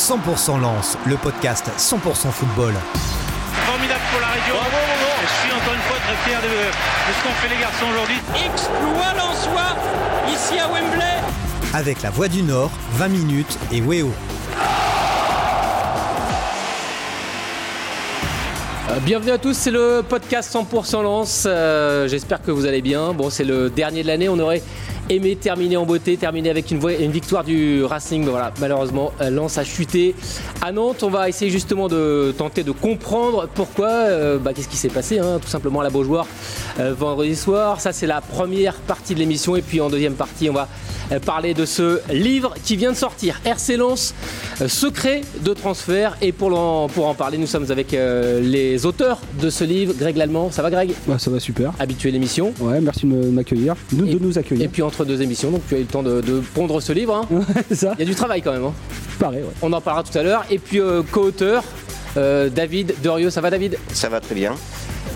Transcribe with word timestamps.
100% 0.00 0.58
Lance, 0.62 0.96
le 1.04 1.16
podcast 1.18 1.66
100% 1.76 2.30
football. 2.32 2.72
Formidable 3.66 4.00
pour 4.10 4.20
la 4.22 4.28
région. 4.28 4.54
Je 5.20 5.26
suis 5.42 5.52
encore 5.52 5.74
une 5.74 5.80
fois 5.80 5.98
très 5.98 6.16
fier 6.30 6.40
de, 6.40 6.48
de 6.48 7.12
ce 7.12 7.22
qu'ont 7.22 7.34
fait 7.34 7.54
les 7.54 7.60
garçons 7.60 7.84
aujourd'hui. 7.92 8.16
Exploit 8.34 9.12
Lensois 9.18 9.76
ici 10.32 10.58
à 10.58 10.68
Wembley. 10.68 11.04
Avec 11.74 12.00
la 12.00 12.08
Voix 12.08 12.28
du 12.28 12.42
Nord, 12.42 12.70
20 12.94 13.08
minutes 13.08 13.58
et 13.72 13.82
Weo. 13.82 14.10
Euh, 18.90 18.98
Bienvenue 19.04 19.32
à 19.32 19.38
tous, 19.38 19.52
c'est 19.54 19.70
le 19.70 20.02
podcast 20.08 20.50
100% 20.54 21.02
Lance. 21.02 21.44
Euh, 21.46 22.08
J'espère 22.08 22.40
que 22.40 22.50
vous 22.50 22.64
allez 22.64 22.80
bien. 22.80 23.12
Bon, 23.12 23.28
c'est 23.28 23.44
le 23.44 23.68
dernier 23.68 24.02
de 24.02 24.06
l'année. 24.06 24.30
On 24.30 24.38
aurait 24.38 24.62
aimé 25.10 25.36
terminer 25.36 25.76
en 25.76 25.84
beauté, 25.84 26.16
terminer 26.16 26.50
avec 26.50 26.70
une, 26.70 26.80
une 27.00 27.10
victoire 27.10 27.44
du 27.44 27.84
Racing. 27.84 28.24
Voilà, 28.24 28.52
malheureusement, 28.60 29.12
euh, 29.20 29.28
Lens 29.30 29.58
a 29.58 29.64
chuté 29.64 30.14
à 30.62 30.72
Nantes. 30.72 31.02
On 31.02 31.10
va 31.10 31.28
essayer 31.28 31.50
justement 31.50 31.88
de 31.88 32.32
tenter 32.38 32.62
de 32.62 32.70
comprendre 32.72 33.48
pourquoi. 33.54 33.88
euh, 33.88 34.38
bah, 34.38 34.52
Qu'est-ce 34.54 34.68
qui 34.68 34.76
s'est 34.76 34.88
passé 34.88 35.18
hein, 35.18 35.38
Tout 35.42 35.48
simplement 35.48 35.80
à 35.80 35.84
la 35.84 35.90
Beaujoire 35.90 36.26
euh, 36.78 36.94
vendredi 36.94 37.34
soir. 37.36 37.80
Ça, 37.80 37.92
c'est 37.92 38.06
la 38.06 38.20
première 38.20 38.74
partie 38.76 39.14
de 39.14 39.18
l'émission. 39.18 39.56
Et 39.56 39.62
puis 39.62 39.80
en 39.80 39.90
deuxième 39.90 40.14
partie, 40.14 40.48
on 40.48 40.54
va 40.54 40.68
parler 41.18 41.54
de 41.54 41.64
ce 41.64 42.00
livre 42.12 42.54
qui 42.64 42.76
vient 42.76 42.92
de 42.92 42.96
sortir. 42.96 43.40
RC 43.44 43.76
Lens, 43.76 44.14
euh, 44.60 44.68
secret 44.68 45.22
de 45.44 45.52
transfert. 45.52 46.16
Et 46.22 46.32
pour 46.32 46.56
en, 46.58 46.88
pour 46.88 47.06
en 47.08 47.14
parler, 47.14 47.38
nous 47.38 47.46
sommes 47.46 47.70
avec 47.70 47.92
euh, 47.94 48.40
les 48.40 48.86
auteurs 48.86 49.20
de 49.40 49.50
ce 49.50 49.64
livre. 49.64 49.94
Greg 49.98 50.16
Lallemand, 50.16 50.50
ça 50.52 50.62
va 50.62 50.70
Greg? 50.70 50.92
Bah, 51.06 51.18
ça 51.18 51.30
va 51.30 51.40
super. 51.40 51.72
Habitué 51.78 52.10
à 52.10 52.12
l'émission. 52.12 52.52
Ouais, 52.60 52.80
merci 52.80 53.06
de 53.06 53.14
m'accueillir, 53.30 53.74
de, 53.92 54.06
Et- 54.06 54.14
de 54.14 54.18
nous 54.18 54.34
Et 54.34 54.38
accueillir. 54.38 54.70
puis 54.70 54.82
entre 54.82 55.04
deux 55.04 55.20
émissions, 55.22 55.50
donc 55.50 55.62
tu 55.68 55.74
as 55.74 55.78
eu 55.78 55.82
le 55.82 55.86
temps 55.86 56.02
de, 56.02 56.20
de 56.20 56.40
pondre 56.54 56.80
ce 56.80 56.92
livre. 56.92 57.14
hein. 57.16 57.40
c'est 57.68 57.74
ça 57.74 57.94
Il 57.98 58.00
y 58.00 58.02
a 58.02 58.06
du 58.06 58.14
travail 58.14 58.42
quand 58.42 58.52
même. 58.52 58.64
hein. 58.64 58.74
Pareil, 59.18 59.40
ouais. 59.42 59.48
On 59.62 59.72
en 59.72 59.80
parlera 59.80 60.02
tout 60.04 60.16
à 60.16 60.22
l'heure. 60.22 60.44
Et 60.50 60.58
puis 60.58 60.80
euh, 60.80 61.02
co-auteur, 61.10 61.62
euh, 62.16 62.48
David 62.48 62.94
Derieux. 63.02 63.30
Ça 63.30 63.40
va 63.40 63.50
David? 63.50 63.76
Ça 63.92 64.08
va 64.08 64.20
très 64.20 64.34
bien. 64.34 64.54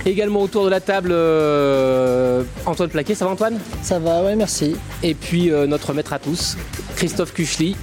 Également 0.06 0.42
autour 0.42 0.66
de 0.66 0.70
la 0.70 0.80
table, 0.80 1.10
euh, 1.12 2.42
Antoine 2.66 2.90
Plaquet. 2.90 3.14
Ça 3.14 3.24
va 3.24 3.30
Antoine? 3.30 3.58
Ça 3.82 3.98
va, 3.98 4.22
ouais, 4.22 4.36
merci. 4.36 4.76
Et 5.02 5.14
puis 5.14 5.50
euh, 5.50 5.66
notre 5.66 5.94
maître 5.94 6.12
à 6.12 6.18
tous, 6.18 6.58
Christophe 6.96 7.32
Kuchli. 7.32 7.74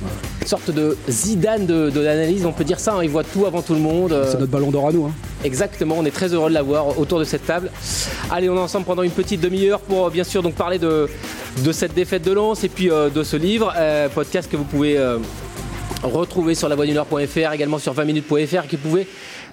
Sorte 0.45 0.69
de 0.69 0.97
Zidane 1.09 1.65
de, 1.65 1.89
de 1.89 1.99
l'analyse, 1.99 2.45
on 2.45 2.51
peut 2.51 2.63
dire 2.63 2.79
ça. 2.79 2.93
hein. 2.93 3.03
Il 3.03 3.09
voit 3.09 3.23
tout 3.23 3.45
avant 3.47 3.61
tout 3.63 3.73
le 3.73 3.79
monde. 3.79 4.11
euh, 4.11 4.27
C'est 4.29 4.39
notre 4.39 4.51
ballon 4.51 4.69
d'or 4.69 4.89
à 4.89 4.91
nous. 4.91 5.05
Hein. 5.05 5.13
Exactement, 5.43 5.95
on 5.97 6.05
est 6.05 6.11
très 6.11 6.31
heureux 6.33 6.49
de 6.49 6.53
l'avoir 6.53 6.99
autour 6.99 7.17
de 7.17 7.23
cette 7.23 7.45
table. 7.47 7.71
Allez, 8.29 8.49
on 8.49 8.55
est 8.55 8.59
ensemble 8.59 8.85
pendant 8.85 9.01
une 9.01 9.11
petite 9.11 9.41
demi-heure 9.41 9.79
pour 9.79 10.11
bien 10.11 10.23
sûr 10.23 10.43
donc 10.43 10.53
parler 10.53 10.77
de, 10.77 11.07
de 11.63 11.71
cette 11.71 11.95
défaite 11.95 12.23
de 12.23 12.31
Lens 12.33 12.63
et 12.63 12.69
puis 12.69 12.91
euh, 12.91 13.09
de 13.09 13.23
ce 13.23 13.35
livre, 13.35 13.73
euh, 13.77 14.09
podcast 14.09 14.49
que 14.51 14.57
vous 14.57 14.63
pouvez 14.63 14.95
euh, 14.97 15.17
retrouver 16.03 16.53
sur 16.53 16.69
lavoie-du-nord.fr, 16.69 17.51
également 17.53 17.79
sur 17.79 17.93
20minutes.fr, 17.95 18.33
et 18.65 18.67
que 18.67 18.75
vous 18.75 18.89
pouvez 18.89 19.07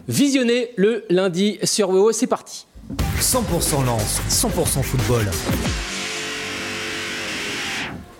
visionner 0.08 0.70
le 0.76 1.04
lundi 1.10 1.58
sur 1.62 1.90
WO. 1.90 2.12
C'est 2.12 2.26
parti. 2.26 2.66
100% 3.20 3.84
Lance, 3.84 4.20
100% 4.30 4.82
football. 4.82 5.26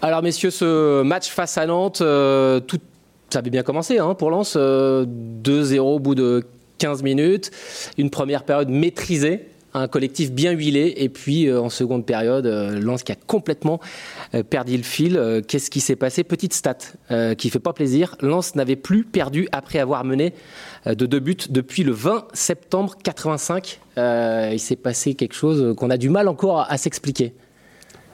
Alors 0.03 0.22
messieurs, 0.22 0.50
ce 0.50 1.03
match 1.03 1.28
face 1.30 1.58
à 1.58 1.67
Nantes, 1.67 2.03
euh, 2.03 2.61
tout, 2.61 2.78
ça 3.30 3.41
avait 3.41 3.50
bien 3.50 3.62
commencé 3.62 3.98
hein, 3.98 4.14
pour 4.14 4.30
Lens. 4.30 4.55
euh, 4.56 5.05
2-0 5.42 5.78
au 5.80 5.98
bout 5.98 6.14
de 6.14 6.45
15 6.78 7.03
minutes. 7.03 7.50
Une 7.97 8.11
première 8.11 8.45
période 8.45 8.69
maîtrisée. 8.69 9.48
Un 9.74 9.86
collectif 9.86 10.33
bien 10.33 10.52
huilé 10.52 10.94
et 10.97 11.08
puis 11.08 11.47
euh, 11.47 11.61
en 11.61 11.69
seconde 11.69 12.06
période, 12.06 12.47
euh, 12.47 12.97
qui 13.05 13.12
a 13.12 13.14
complètement 13.14 13.80
euh, 14.34 14.42
perdu 14.42 14.77
le 14.77 14.83
fil. 14.83 15.16
Euh, 15.16 15.42
Qu'est-ce 15.47 15.70
qui 15.70 15.80
s'est 15.80 15.97
passé? 15.97 16.24
Petite 16.24 16.55
stat 16.55 16.78
qui 17.36 17.50
fait 17.50 17.58
pas 17.58 17.72
plaisir. 17.72 18.16
Lens 18.20 18.55
n'avait 18.55 18.77
plus 18.77 19.05
perdu 19.05 19.48
après 19.52 19.78
avoir 19.78 20.05
mené 20.05 20.33
de 20.86 21.06
deux 21.06 21.20
buts 21.20 21.36
depuis 21.50 21.83
le 21.83 21.92
20 21.92 22.28
septembre 22.33 22.96
85. 23.02 23.80
Euh, 23.98 24.51
il 24.52 24.61
s'est 24.61 24.77
passé 24.77 25.14
quelque 25.14 25.34
chose 25.34 25.74
qu'on 25.77 25.90
a 25.90 25.96
du 25.96 26.08
mal 26.08 26.28
encore 26.28 26.67
à 26.68 26.78
s'expliquer. 26.78 27.34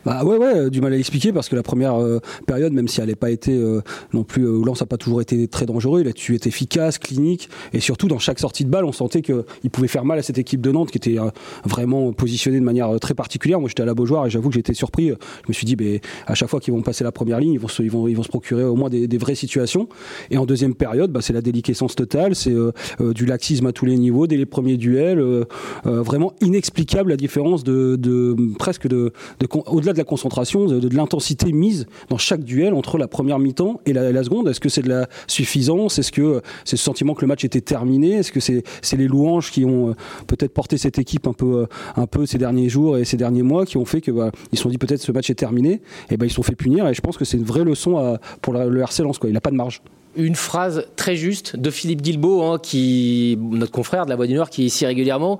Bah 0.04 0.22
ouais, 0.22 0.37
ouais, 0.37 0.56
euh, 0.56 0.70
du 0.70 0.81
mal 0.82 0.92
à 0.92 0.97
l'expliquer 0.97 1.32
parce 1.32 1.48
que 1.48 1.56
la 1.56 1.62
première 1.62 1.94
euh, 1.94 2.20
période, 2.47 2.72
même 2.72 2.88
si 2.88 3.00
elle 3.00 3.09
n'a 3.09 3.16
pas 3.16 3.31
été 3.31 3.56
euh, 3.56 3.81
non 4.12 4.22
plus, 4.22 4.44
euh, 4.44 4.62
Lens 4.62 4.81
n'a 4.81 4.87
pas 4.87 4.98
toujours 4.98 5.22
été 5.22 5.48
très 5.48 5.65
dangereux, 5.65 6.03
il 6.03 6.09
a 6.09 6.12
tu 6.12 6.34
été 6.34 6.50
efficace, 6.50 6.98
clinique, 6.98 7.48
et 7.72 7.81
surtout 7.81 8.06
dans 8.06 8.19
chaque 8.19 8.38
sortie 8.38 8.64
de 8.64 8.70
balle, 8.70 8.84
on 8.84 8.93
sentait 8.93 9.22
qu'il 9.22 9.70
pouvait 9.72 9.88
faire 9.88 10.04
mal 10.04 10.19
à 10.19 10.22
cette 10.22 10.37
équipe 10.37 10.60
de 10.60 10.70
Nantes 10.70 10.91
qui 10.91 10.98
était 10.98 11.19
euh, 11.19 11.31
vraiment 11.64 12.12
positionnée 12.12 12.60
de 12.60 12.64
manière 12.64 13.00
très 13.00 13.14
particulière. 13.14 13.60
Moi, 13.60 13.70
j'étais 13.70 13.82
à 13.82 13.87
la 13.87 13.94
Beaujoire 13.94 14.26
et 14.26 14.31
j'avoue 14.31 14.50
que 14.50 14.54
j'étais 14.56 14.75
surpris. 14.75 15.09
Je 15.09 15.48
me 15.48 15.54
suis 15.54 15.64
dit, 15.64 15.75
ben, 15.75 16.00
à 16.26 16.34
chaque 16.34 16.50
fois 16.50 16.60
qu'ils 16.60 16.75
vont 16.75 16.82
passer 16.82 17.03
la 17.03 17.12
première 17.12 17.41
ligne, 17.41 17.53
ils 17.53 17.60
vont 17.60 17.69
se, 17.69 17.82
ils 17.82 17.91
vont, 17.91 18.06
ils 18.06 18.14
vont 18.16 18.22
se 18.22 18.28
procurer 18.28 18.64
au 18.64 18.76
moins 18.76 18.91
des, 18.91 19.09
des 19.09 19.19
vraies 19.19 19.34
situations. 19.34 19.88
Et 20.31 20.37
en 20.37 20.44
deuxième 20.44 20.75
période, 20.75 21.12
bah, 21.12 21.20
c'est 21.22 21.32
la 21.32 21.41
déliquescence 21.41 21.94
totale, 21.94 22.34
c'est 22.34 22.54
du 23.00 23.25
laxisme 23.25 23.66
à 23.66 23.72
tous 23.72 23.87
les 23.87 23.97
niveaux, 23.97 24.26
dès 24.26 24.37
les 24.37 24.47
premiers 24.47 24.76
duels, 24.76 25.47
vraiment 25.84 26.34
inexplicable 26.43 27.10
la 27.10 27.16
différence 27.16 27.64
de, 27.64 27.97
de 27.97 28.37
presque 28.59 28.87
de, 28.87 29.12
de 29.41 29.48
au-delà 29.66 29.94
de 29.94 29.99
la 29.99 30.05
concentration, 30.05 30.66
de, 30.66 30.81
de 30.81 30.97
l'intensité 30.97 31.53
mise 31.53 31.87
dans 32.09 32.19
chaque 32.19 32.44
duel 32.44 32.75
entre 32.75 32.99
la 32.99 33.09
première 33.09 33.38
mi-temps 33.38 33.81
et 33.87 33.93
la, 33.93 34.25
seconde. 34.25 34.49
Est-ce 34.49 34.60
que 34.60 34.69
c'est 34.69 34.82
de 34.82 34.88
la 34.88 35.09
suffisance? 35.27 35.99
Est-ce 35.99 36.12
que 36.12 36.22
euh, 36.22 36.41
c'est 36.65 36.77
ce 36.77 36.82
sentiment 36.82 37.15
que 37.15 37.22
le 37.22 37.27
match 37.27 37.44
était 37.44 37.60
terminé? 37.60 38.12
Est-ce 38.12 38.32
que 38.32 38.41
c'est 38.41 38.62
les 38.97 39.06
louanges 39.06 39.50
qui 39.50 39.65
ont 39.65 39.91
euh, 39.91 39.94
peut-être 40.27 40.53
porté 40.53 40.78
cette 40.78 40.99
équipe 40.99 41.27
un 41.27 41.32
peu, 41.32 41.62
euh, 41.62 41.66
un 41.97 42.06
peu 42.06 42.27
ces 42.27 42.38
derniers 42.38 42.69
jours 42.69 42.99
et 42.99 43.05
ces 43.05 43.16
derniers 43.16 43.43
mois 43.43 43.66
qui 43.66 43.77
ont 43.77 43.84
fait 43.84 44.00
que 44.00 44.10
bah, 44.10 44.31
ils 44.53 44.59
se 44.59 44.62
sont 44.62 44.69
dit 44.69 44.78
peut-être 44.78 45.00
ce 45.00 45.12
match 45.12 45.31
est 45.31 45.34
terminé 45.34 45.81
Et 46.11 46.16
ben 46.16 46.26
ils 46.26 46.31
se 46.31 46.37
sont 46.37 46.43
fait 46.43 46.56
punir. 46.56 46.87
Et 46.88 46.94
je 46.94 47.00
pense 47.00 47.16
que 47.16 47.25
c'est 47.25 47.37
une 47.37 47.44
vraie 47.44 47.65
leçon 47.65 48.19
pour 48.43 48.55
le 48.55 48.81
RC 48.81 49.03
Lens. 49.03 49.19
Il 49.25 49.32
n'a 49.32 49.41
pas 49.41 49.50
de 49.50 49.56
marge. 49.56 49.82
Une 50.16 50.34
phrase 50.34 50.86
très 50.97 51.16
juste 51.16 51.56
de 51.56 51.70
Philippe 51.70 52.02
Guilbeault, 52.02 52.42
hein, 52.42 52.58
qui, 52.62 53.38
notre 53.41 53.72
confrère 53.72 54.04
de 54.04 54.10
la 54.10 54.16
Voix 54.16 54.26
du 54.26 54.34
Nord, 54.34 54.50
qui 54.50 54.62
est 54.62 54.66
ici 54.66 54.86
régulièrement, 54.86 55.38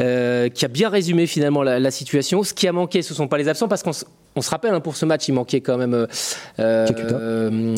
euh, 0.00 0.48
qui 0.48 0.64
a 0.64 0.68
bien 0.68 0.88
résumé 0.88 1.26
finalement 1.26 1.62
la, 1.62 1.78
la 1.78 1.90
situation. 1.90 2.42
Ce 2.42 2.54
qui 2.54 2.68
a 2.68 2.72
manqué, 2.72 3.02
ce 3.02 3.12
ne 3.12 3.16
sont 3.16 3.28
pas 3.28 3.38
les 3.38 3.48
absents, 3.48 3.68
parce 3.68 3.82
qu'on 3.82 3.92
se 3.92 4.50
rappelle, 4.50 4.74
hein, 4.74 4.80
pour 4.80 4.96
ce 4.96 5.04
match, 5.04 5.28
il 5.28 5.32
manquait 5.32 5.60
quand 5.60 5.76
même 5.76 6.06
euh, 6.58 7.74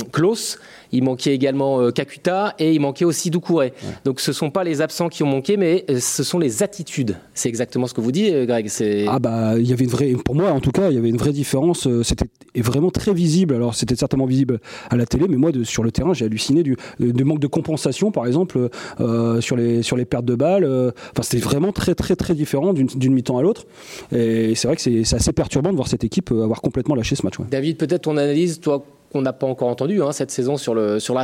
il 0.95 1.03
manquait 1.03 1.35
également 1.35 1.81
euh, 1.81 1.91
Kakuta 1.91 2.55
et 2.59 2.73
il 2.73 2.81
manquait 2.81 3.05
aussi 3.05 3.31
Doucouré. 3.31 3.73
Donc 4.05 4.21
ce 4.21 4.31
ne 4.31 4.35
sont 4.35 4.51
pas 4.51 4.65
les 4.65 4.81
absents 4.81 5.09
qui 5.09 5.23
ont 5.23 5.27
manqué, 5.27 5.57
mais 5.57 5.85
euh, 5.91 5.99
ce 6.01 6.23
sont 6.23 6.39
les 6.39 6.63
attitudes. 6.63 7.17
C'est 7.35 7.49
exactement 7.49 7.87
ce 7.87 7.95
que 7.95 8.01
vous 8.01 8.13
dites, 8.13 8.33
euh, 8.33 8.47
Greg. 8.47 8.71
Ah 9.09 9.19
bah 9.19 9.55
il 9.59 9.69
y 9.69 9.73
avait 9.73 9.85
une 9.85 9.91
vraie, 9.91 10.13
pour 10.25 10.35
moi 10.35 10.51
en 10.51 10.61
tout 10.61 10.71
cas, 10.71 10.91
il 10.91 10.95
y 10.95 10.99
avait 10.99 11.09
une 11.09 11.17
vraie 11.17 11.33
différence. 11.33 11.89
C'était 12.03 12.27
vraiment 12.57 12.91
très 12.91 13.13
visible. 13.13 13.55
Alors 13.55 13.75
c'était 13.75 13.97
certainement 13.97 14.27
visible 14.27 14.61
à 14.91 14.97
la 14.97 15.05
télé, 15.05 15.27
mais 15.29 15.37
moi 15.37 15.51
de, 15.53 15.65
sur 15.65 15.83
le 15.83 15.91
terrain, 15.91 16.15
j'ai 16.15 16.27
halluciné 16.27 16.63
du, 16.63 16.77
du 17.01 17.25
manque 17.25 17.41
de 17.41 17.47
compensation, 17.47 18.13
par 18.13 18.27
exemple, 18.27 18.69
euh, 19.01 19.41
sur 19.41 19.57
les 19.57 19.83
sur 19.83 19.97
les 19.97 20.05
pertes 20.05 20.25
de 20.25 20.37
balles. 20.37 20.65
Enfin 20.65 21.23
c'était 21.23 21.43
vraiment 21.43 21.73
très 21.73 21.95
très 21.95 22.15
très 22.15 22.35
différent 22.35 22.73
d'une 22.73 23.15
mi-temps 23.15 23.39
à 23.39 23.43
l'autre. 23.43 23.67
Et 24.13 24.55
c'est 24.55 24.69
vrai 24.69 24.77
que 24.77 24.83
c'est 24.83 25.15
assez 25.15 25.33
perturbant 25.33 25.71
de 25.71 25.77
voir 25.77 25.89
cette 25.89 26.05
équipe 26.05 26.31
avoir 26.31 26.61
complètement 26.61 26.95
lâché 26.95 27.17
ce 27.17 27.25
match. 27.25 27.39
ouais. 27.39 27.47
David, 27.51 27.77
peut-être 27.79 28.03
ton 28.03 28.17
analyse, 28.17 28.61
toi 28.61 28.85
qu'on 29.15 29.23
n'a 29.23 29.33
pas 29.33 29.47
encore 29.47 29.69
entendu 29.69 30.03
hein, 30.03 30.11
cette 30.11 30.33
saison 30.33 30.57
sur 30.57 30.75
le, 30.75 30.99
sur 30.99 31.15
le 31.15 31.21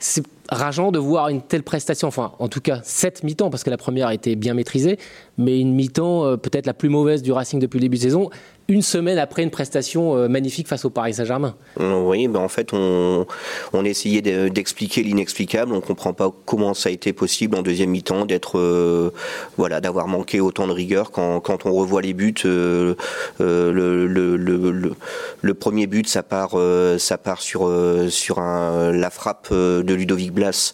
c'est 0.00 0.22
rageant 0.50 0.90
de 0.90 0.98
voir 0.98 1.28
une 1.28 1.42
telle 1.42 1.62
prestation, 1.62 2.08
enfin 2.08 2.32
en 2.40 2.48
tout 2.48 2.60
cas 2.60 2.80
cette 2.82 3.22
mi-temps, 3.22 3.50
parce 3.50 3.62
que 3.62 3.70
la 3.70 3.76
première 3.76 4.08
a 4.08 4.14
été 4.14 4.34
bien 4.34 4.52
maîtrisée, 4.52 4.98
mais 5.40 5.58
une 5.58 5.74
mi-temps 5.74 6.24
euh, 6.26 6.36
peut-être 6.36 6.66
la 6.66 6.74
plus 6.74 6.88
mauvaise 6.88 7.22
du 7.22 7.32
Racing 7.32 7.58
depuis 7.58 7.78
le 7.78 7.82
début 7.82 7.96
de 7.96 8.02
saison, 8.02 8.30
une 8.68 8.82
semaine 8.82 9.18
après 9.18 9.42
une 9.42 9.50
prestation 9.50 10.16
euh, 10.16 10.28
magnifique 10.28 10.68
face 10.68 10.84
au 10.84 10.90
Paris 10.90 11.14
Saint-Germain. 11.14 11.56
Oui, 11.80 12.28
ben 12.28 12.38
en 12.38 12.46
fait, 12.48 12.72
on, 12.72 13.26
on 13.72 13.84
essayait 13.84 14.22
de- 14.22 14.48
d'expliquer 14.48 15.02
l'inexplicable. 15.02 15.72
On 15.72 15.80
comprend 15.80 16.12
pas 16.12 16.30
comment 16.46 16.72
ça 16.74 16.88
a 16.88 16.92
été 16.92 17.12
possible 17.12 17.56
en 17.56 17.62
deuxième 17.62 17.90
mi-temps 17.90 18.26
d'être, 18.26 18.58
euh, 18.60 19.10
voilà, 19.56 19.80
d'avoir 19.80 20.06
manqué 20.06 20.40
autant 20.40 20.68
de 20.68 20.72
rigueur 20.72 21.10
quand, 21.10 21.40
quand 21.40 21.66
on 21.66 21.72
revoit 21.72 22.00
les 22.02 22.12
buts. 22.12 22.34
le, 22.44 22.94
premier 25.58 25.86
but, 25.86 26.08
ça 26.08 26.22
part, 26.22 26.56
ça 26.98 27.18
part 27.18 27.40
sur 27.42 27.68
sur 28.08 28.38
un, 28.38 28.92
la 28.92 29.10
frappe 29.10 29.52
de 29.52 29.94
Ludovic 29.94 30.32
Blas. 30.32 30.72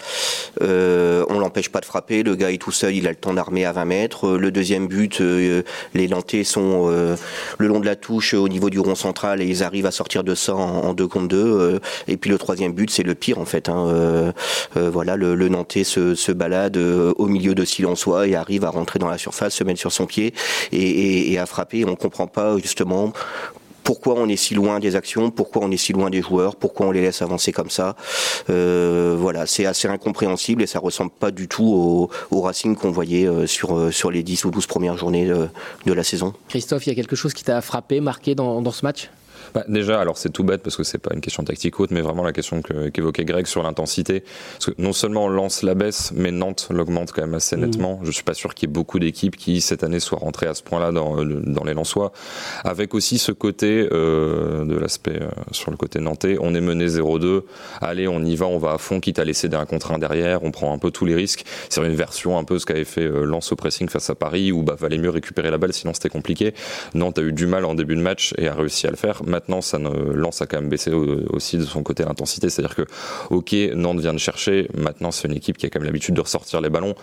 On 0.60 1.38
l'empêche 1.38 1.70
pas 1.70 1.80
de 1.80 1.86
frapper. 1.86 2.22
Le 2.22 2.34
gars 2.34 2.50
est 2.52 2.58
tout 2.60 2.72
seul, 2.72 2.94
il 2.94 3.06
a 3.06 3.10
le 3.10 3.16
temps 3.16 3.32
d'armer 3.34 3.64
à 3.64 3.72
20 3.72 3.84
mètres. 3.86 4.36
Deuxième 4.56 4.86
but, 4.86 5.20
euh, 5.20 5.62
les 5.92 6.08
Lantais 6.08 6.42
sont 6.42 6.88
euh, 6.88 7.14
le 7.58 7.68
long 7.68 7.78
de 7.78 7.84
la 7.84 7.94
touche 7.94 8.32
au 8.32 8.48
niveau 8.48 8.70
du 8.70 8.80
rond 8.80 8.94
central 8.94 9.42
et 9.42 9.44
ils 9.44 9.62
arrivent 9.62 9.84
à 9.84 9.90
sortir 9.90 10.24
de 10.24 10.34
ça 10.34 10.54
en, 10.54 10.94
deux 10.94 11.06
contre 11.06 11.28
deux. 11.28 11.36
euh, 11.36 11.78
et 12.08 12.16
puis 12.16 12.30
le 12.30 12.38
troisième 12.38 12.72
but, 12.72 12.90
c'est 12.90 13.02
le 13.02 13.14
pire 13.14 13.38
en 13.38 13.44
fait. 13.44 13.68
hein. 13.68 14.32
Voilà, 14.74 15.16
le, 15.16 15.48
Nantais 15.48 15.84
se, 15.84 16.32
balade 16.32 16.76
au 16.76 17.26
milieu 17.26 17.54
de 17.54 17.64
Silençois 17.64 18.26
et 18.26 18.34
arrive 18.34 18.64
à 18.64 18.70
rentrer 18.70 18.98
dans 18.98 19.08
la 19.08 19.18
surface, 19.18 19.54
se 19.54 19.64
mettre 19.64 19.80
sur 19.80 19.92
son 19.92 20.06
pied 20.06 20.32
et, 20.72 21.38
à 21.38 21.44
frapper. 21.44 21.84
On 21.84 21.96
comprend 21.96 22.26
pas 22.26 22.56
justement 22.58 23.12
pourquoi 23.86 24.14
on 24.16 24.28
est 24.28 24.36
si 24.36 24.54
loin 24.54 24.80
des 24.80 24.96
actions, 24.96 25.30
pourquoi 25.30 25.62
on 25.64 25.70
est 25.70 25.76
si 25.76 25.92
loin 25.92 26.10
des 26.10 26.20
joueurs, 26.20 26.56
pourquoi 26.56 26.86
on 26.86 26.90
les 26.90 27.02
laisse 27.02 27.22
avancer 27.22 27.52
comme 27.52 27.70
ça? 27.70 27.94
Euh, 28.50 29.14
voilà, 29.16 29.46
c'est 29.46 29.64
assez 29.64 29.86
incompréhensible 29.86 30.60
et 30.64 30.66
ça 30.66 30.80
ressemble 30.80 31.12
pas 31.12 31.30
du 31.30 31.46
tout 31.46 31.64
au, 31.64 32.10
au 32.32 32.40
Racing 32.40 32.74
qu'on 32.74 32.90
voyait 32.90 33.28
euh, 33.28 33.46
sur, 33.46 33.78
euh, 33.78 33.92
sur 33.92 34.10
les 34.10 34.24
10 34.24 34.44
ou 34.44 34.50
12 34.50 34.66
premières 34.66 34.98
journées 34.98 35.26
de, 35.26 35.92
la 35.92 36.02
saison. 36.02 36.34
Christophe, 36.48 36.86
il 36.86 36.90
y 36.90 36.92
a 36.92 36.96
quelque 36.96 37.14
chose 37.14 37.32
qui 37.32 37.44
t'a 37.44 37.60
frappé, 37.60 38.00
marqué 38.00 38.34
dans 38.34 38.70
ce 38.72 38.84
match? 38.84 39.08
Bah, 39.56 39.64
Déjà, 39.68 40.00
alors 40.00 40.18
c'est 40.18 40.30
tout 40.30 40.44
bête 40.44 40.62
parce 40.62 40.76
que 40.76 40.84
c'est 40.84 40.98
pas 40.98 41.14
une 41.14 41.20
question 41.20 41.42
tactique 41.42 41.80
haute, 41.80 41.90
mais 41.90 42.02
vraiment 42.02 42.22
la 42.22 42.32
question 42.32 42.60
qu'évoquait 42.62 43.24
Greg 43.24 43.46
sur 43.46 43.62
l'intensité. 43.62 44.22
Parce 44.52 44.66
que 44.66 44.82
non 44.82 44.92
seulement 44.92 45.28
Lance 45.28 45.62
la 45.62 45.74
baisse, 45.74 46.12
mais 46.14 46.30
Nantes 46.30 46.68
l'augmente 46.70 47.12
quand 47.12 47.22
même 47.22 47.34
assez 47.34 47.56
mmh. 47.56 47.60
nettement. 47.60 48.00
Je 48.02 48.10
suis 48.10 48.22
pas 48.22 48.34
sûr 48.34 48.54
qu'il 48.54 48.68
y 48.68 48.70
ait 48.70 48.74
beaucoup 48.74 48.98
d'équipes 48.98 49.36
qui 49.36 49.60
cette 49.60 49.82
année 49.82 50.00
soient 50.00 50.18
rentrées 50.18 50.46
à 50.46 50.54
ce 50.54 50.62
point-là 50.62 50.92
dans, 50.92 51.24
dans 51.24 51.64
les 51.64 51.74
Lensois. 51.74 52.12
Avec 52.64 52.94
aussi 52.94 53.18
ce 53.18 53.32
côté 53.32 53.88
euh, 53.92 54.64
de 54.64 54.76
l'aspect 54.76 55.22
euh, 55.22 55.28
sur 55.52 55.70
le 55.70 55.76
côté 55.76 56.00
nantais, 56.00 56.36
on 56.40 56.54
est 56.54 56.60
mené 56.60 56.86
0-2. 56.86 57.42
Allez, 57.80 58.08
on 58.08 58.22
y 58.22 58.36
va, 58.36 58.46
on 58.46 58.58
va 58.58 58.72
à 58.72 58.78
fond, 58.78 59.00
quitte 59.00 59.18
à 59.18 59.24
laisser 59.24 59.48
un 59.54 59.64
contre 59.64 59.92
un 59.92 59.98
derrière. 59.98 60.42
On 60.44 60.50
prend 60.50 60.72
un 60.74 60.78
peu 60.78 60.90
tous 60.90 61.06
les 61.06 61.14
risques. 61.14 61.44
C'est 61.68 61.80
une 61.80 61.94
version 61.94 62.38
un 62.38 62.44
peu 62.44 62.58
ce 62.58 62.66
qu'avait 62.66 62.84
fait 62.84 63.02
euh, 63.02 63.24
Lance 63.24 63.52
au 63.52 63.56
pressing 63.56 63.88
face 63.88 64.10
à 64.10 64.14
Paris, 64.14 64.52
où 64.52 64.62
bah 64.62 64.76
valait 64.78 64.98
mieux 64.98 65.10
récupérer 65.10 65.50
la 65.50 65.58
balle, 65.58 65.72
sinon 65.72 65.94
c'était 65.94 66.08
compliqué. 66.08 66.52
Nantes 66.94 67.18
a 67.18 67.22
eu 67.22 67.32
du 67.32 67.46
mal 67.46 67.64
en 67.64 67.74
début 67.74 67.96
de 67.96 68.00
match 68.00 68.34
et 68.38 68.48
a 68.48 68.54
réussi 68.54 68.86
à 68.86 68.90
le 68.90 68.96
faire. 68.96 69.22
Maintenant, 69.24 69.45
ça 69.60 69.78
ne, 69.78 69.88
Lance 69.88 70.43
a 70.43 70.46
quand 70.46 70.60
même 70.60 70.69
baissé 70.69 70.93
aussi 70.93 71.58
de 71.58 71.64
son 71.64 71.82
côté 71.82 72.04
l'intensité. 72.04 72.50
C'est-à-dire 72.50 72.75
que, 72.75 72.82
ok, 73.31 73.54
Nantes 73.75 74.00
vient 74.00 74.12
de 74.12 74.19
chercher. 74.19 74.69
Maintenant, 74.75 75.10
c'est 75.10 75.28
une 75.28 75.34
équipe 75.34 75.56
qui 75.56 75.66
a 75.66 75.70
quand 75.70 75.78
même 75.78 75.87
l'habitude 75.87 76.14
de 76.14 76.20
ressortir 76.20 76.60
les 76.60 76.70
ballons. 76.70 76.94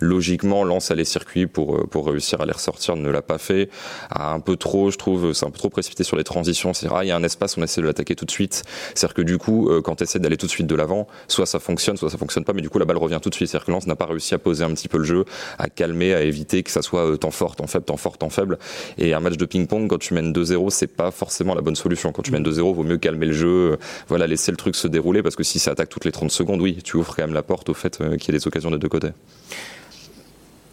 Logiquement, 0.00 0.64
Lance 0.64 0.90
a 0.90 0.94
les 0.94 1.04
circuits 1.04 1.46
pour, 1.46 1.76
euh, 1.76 1.86
pour 1.86 2.06
réussir 2.06 2.40
à 2.40 2.46
les 2.46 2.52
ressortir, 2.52 2.96
ne 2.96 3.10
l'a 3.10 3.22
pas 3.22 3.38
fait. 3.38 3.68
A 4.10 4.32
un 4.32 4.40
peu 4.40 4.56
trop, 4.56 4.90
je 4.90 4.98
trouve, 4.98 5.32
c'est 5.32 5.46
un 5.46 5.50
peu 5.50 5.58
trop 5.58 5.70
précipité 5.70 6.04
sur 6.04 6.16
les 6.16 6.24
transitions. 6.24 6.74
C'est-à-dire, 6.74 6.98
ah, 6.98 7.04
il 7.04 7.08
y 7.08 7.10
a 7.10 7.16
un 7.16 7.22
espace, 7.22 7.56
on 7.56 7.62
essaie 7.62 7.80
de 7.80 7.86
l'attaquer 7.86 8.14
tout 8.14 8.24
de 8.24 8.30
suite. 8.30 8.62
C'est-à-dire 8.94 9.14
que 9.14 9.22
du 9.22 9.38
coup, 9.38 9.68
euh, 9.68 9.80
quand 9.80 9.96
tu 9.96 10.04
essaies 10.04 10.18
d'aller 10.18 10.36
tout 10.36 10.46
de 10.46 10.50
suite 10.50 10.66
de 10.66 10.74
l'avant, 10.74 11.06
soit 11.28 11.46
ça 11.46 11.58
fonctionne, 11.58 11.96
soit 11.96 12.10
ça 12.10 12.18
fonctionne 12.18 12.44
pas, 12.44 12.52
mais 12.52 12.62
du 12.62 12.70
coup, 12.70 12.78
la 12.78 12.84
balle 12.84 12.98
revient 12.98 13.18
tout 13.22 13.30
de 13.30 13.34
suite. 13.34 13.48
C'est-à-dire 13.48 13.66
que 13.66 13.72
Lance 13.72 13.86
n'a 13.86 13.96
pas 13.96 14.06
réussi 14.06 14.34
à 14.34 14.38
poser 14.38 14.64
un 14.64 14.72
petit 14.74 14.88
peu 14.88 14.98
le 14.98 15.04
jeu, 15.04 15.24
à 15.58 15.68
calmer, 15.68 16.14
à 16.14 16.22
éviter 16.22 16.62
que 16.62 16.70
ça 16.70 16.82
soit 16.82 17.06
euh, 17.06 17.16
temps 17.16 17.30
fort, 17.30 17.56
temps 17.56 17.66
faible, 17.66 17.84
temps 17.84 17.96
fort, 17.96 18.18
temps 18.18 18.30
faible. 18.30 18.58
Et 18.98 19.14
un 19.14 19.20
match 19.20 19.36
de 19.36 19.44
ping-pong, 19.44 19.88
quand 19.88 19.98
tu 19.98 20.14
mènes 20.14 20.32
2-0, 20.32 20.70
c'est 20.70 20.86
pas 20.86 21.10
forcément 21.10 21.54
la 21.54 21.60
bonne 21.60 21.76
solution. 21.76 21.91
Quand 21.94 22.22
tu 22.22 22.32
mènes 22.32 22.44
2-0, 22.44 22.74
vaut 22.74 22.82
mieux 22.82 22.98
calmer 22.98 23.26
le 23.26 23.32
jeu, 23.32 23.78
voilà, 24.08 24.26
laisser 24.26 24.50
le 24.50 24.56
truc 24.56 24.76
se 24.76 24.88
dérouler 24.88 25.22
parce 25.22 25.36
que 25.36 25.42
si 25.42 25.58
ça 25.58 25.72
attaque 25.72 25.88
toutes 25.88 26.04
les 26.04 26.12
30 26.12 26.30
secondes, 26.30 26.60
oui, 26.60 26.78
tu 26.82 26.96
ouvres 26.96 27.14
quand 27.14 27.22
même 27.22 27.34
la 27.34 27.42
porte 27.42 27.68
au 27.68 27.74
fait 27.74 27.96
qu'il 27.96 28.32
y 28.32 28.36
ait 28.36 28.38
des 28.38 28.46
occasions 28.46 28.70
de 28.70 28.78
deux 28.78 28.88
côtés. 28.88 29.10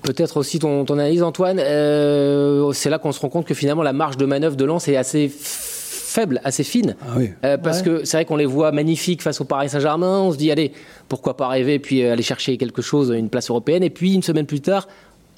Peut-être 0.01 0.37
aussi 0.37 0.59
ton, 0.59 0.85
analyse, 0.85 1.23
Antoine. 1.23 1.59
Euh, 1.59 2.71
c'est 2.73 2.89
là 2.89 2.99
qu'on 2.99 3.11
se 3.11 3.19
rend 3.19 3.29
compte 3.29 3.45
que 3.45 3.53
finalement 3.53 3.83
la 3.83 3.93
marge 3.93 4.17
de 4.17 4.25
manœuvre 4.25 4.55
de 4.55 4.65
Lens 4.65 4.87
est 4.87 4.95
assez 4.95 5.29
faible, 5.29 6.41
assez 6.43 6.63
fine. 6.63 6.95
Ah 7.01 7.17
euh, 7.45 7.57
parce 7.57 7.81
que 7.81 8.05
c'est 8.05 8.17
vrai 8.17 8.25
qu'on 8.25 8.37
les 8.37 8.45
voit 8.45 8.71
magnifiques 8.71 9.21
face 9.21 9.41
au 9.41 9.45
Paris 9.45 9.69
Saint-Germain. 9.69 10.19
On 10.21 10.31
se 10.31 10.37
dit, 10.37 10.51
allez, 10.51 10.71
pourquoi 11.09 11.35
pas 11.35 11.47
rêver 11.47 11.79
puis 11.79 12.03
aller 12.03 12.23
chercher 12.23 12.57
quelque 12.57 12.81
chose, 12.81 13.13
une 13.15 13.29
place 13.29 13.49
européenne. 13.49 13.83
Et 13.83 13.89
puis 13.89 14.13
une 14.13 14.23
semaine 14.23 14.45
plus 14.45 14.61
tard, 14.61 14.87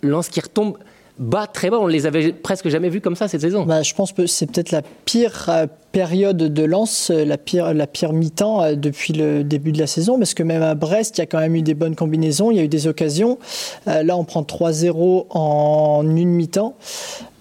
Lens 0.04 0.30
qui 0.30 0.40
retombe 0.40 0.78
bas, 1.22 1.48
très 1.48 1.70
bas. 1.70 1.80
On 1.80 1.88
les 1.88 2.06
avait 2.06 2.34
presque 2.34 2.68
jamais 2.68 2.90
vus 2.90 3.00
comme 3.00 3.16
ça 3.16 3.28
cette 3.28 3.42
saison. 3.42 3.66
Bah, 3.66 3.84
je 3.84 3.94
pense 3.94 4.12
que 4.12 4.26
c'est 4.26 4.48
peut-être 4.48 4.72
la 4.72 4.82
pire 5.06 5.46
euh, 5.50 5.68
période 5.92 6.38
de 6.38 6.64
lance, 6.64 7.12
euh, 7.12 7.26
la 7.26 7.38
pire, 7.38 7.74
la 7.74 7.88
pire 7.88 8.14
mi-temps 8.14 8.64
euh, 8.64 8.76
depuis 8.76 9.14
le 9.14 9.44
début 9.44 9.72
de 9.72 9.80
la 9.80 9.88
saison, 9.88 10.18
parce 10.18 10.34
que 10.34 10.44
même 10.44 10.64
à 10.64 10.76
Brest, 10.76 11.18
il 11.18 11.22
y 11.22 11.24
a 11.24 11.26
quand 11.26 11.40
même 11.40 11.56
eu 11.56 11.62
des 11.62 11.74
bonnes 11.74 11.96
combinaisons, 11.96 12.52
il 12.52 12.58
y 12.58 12.60
a 12.60 12.64
eu 12.64 12.68
des 12.68 12.88
occasions. 12.88 13.38
là, 13.86 14.16
on 14.18 14.24
prend 14.24 14.42
3-0 14.42 15.26
en 15.30 16.04
une 16.16 16.30
mi-temps. 16.30 16.76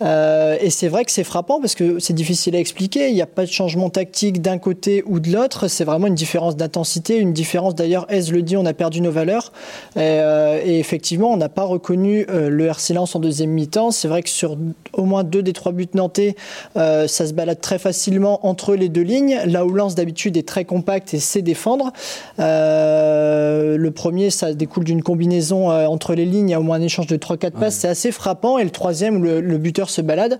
et 0.01 0.71
c'est 0.71 0.89
vrai 0.89 1.05
que 1.05 1.13
c'est 1.13 1.25
frappant 1.25 1.61
parce 1.61 1.75
que 1.75 1.99
c'est 1.99 2.13
difficile 2.13 2.57
à 2.57 2.59
expliquer. 2.59 3.09
Il 3.09 3.15
n'y 3.15 3.23
a 3.23 3.27
pas 3.27 3.45
de 3.45 3.51
changement 3.51 3.91
tactique 3.91 4.43
d'un 4.43 4.59
côté 4.59 5.03
ou 5.07 5.21
de 5.21 5.31
l'autre. 5.31 5.69
C'est 5.69 5.85
vraiment 5.85 6.07
une 6.07 6.15
différence 6.15 6.57
d'intensité, 6.57 7.17
une 7.17 7.33
différence. 7.33 7.75
D'ailleurs, 7.75 8.07
Ez 8.09 8.31
le 8.33 8.43
dit, 8.43 8.57
on 8.57 8.67
a 8.67 8.73
perdu 8.73 9.01
nos 9.01 9.11
valeurs. 9.11 9.53
Et, 9.97 10.79
effectivement, 10.79 11.33
on 11.33 11.37
n'a 11.37 11.49
pas 11.49 11.65
reconnu 11.65 12.27
le 12.29 12.67
RC 12.67 12.95
Lens 12.95 13.15
en 13.15 13.21
deuxième 13.21 13.51
mi-temps. 13.51 13.91
C'est 13.91 14.09
vrai 14.09 14.23
que 14.23 14.31
sur 14.31 14.57
au 14.93 15.05
moins 15.05 15.25
deux 15.25 15.43
des 15.43 15.53
trois 15.53 15.73
buts 15.73 15.89
nantais, 15.95 16.35
ça 16.75 17.07
se 17.09 17.33
balade 17.33 17.61
très 17.61 17.79
facilement 17.79 18.40
entre 18.43 18.75
les 18.75 18.89
deux 18.89 19.03
lignes. 19.03 19.39
Là 19.47 19.65
où 19.65 19.73
Lens 19.73 19.95
d'habitude 19.95 20.37
est 20.37 20.47
très 20.47 20.65
compact 20.65 21.15
et 21.15 21.19
sait 21.19 21.43
défendre. 21.43 21.93
Euh, 22.39 23.77
le 23.77 23.91
premier, 23.91 24.31
ça 24.31 24.53
découle 24.53 24.85
d'une 24.85 25.03
combinaison 25.03 25.71
euh, 25.71 25.87
entre 25.87 26.15
les 26.15 26.25
lignes. 26.25 26.49
Il 26.49 26.53
y 26.53 26.55
a 26.55 26.61
au 26.61 26.63
moins 26.63 26.77
un 26.77 26.83
échange 26.83 27.07
de 27.07 27.17
3-4 27.17 27.53
passes. 27.53 27.75
C'est 27.77 27.89
assez 27.89 28.13
frappant. 28.13 28.59
Et 28.59 28.65
le 28.65 28.71
troisième, 28.71 29.23
le, 29.23 29.41
le 29.41 29.59
buteur 29.59 29.91
se 29.91 30.01
balade. 30.01 30.39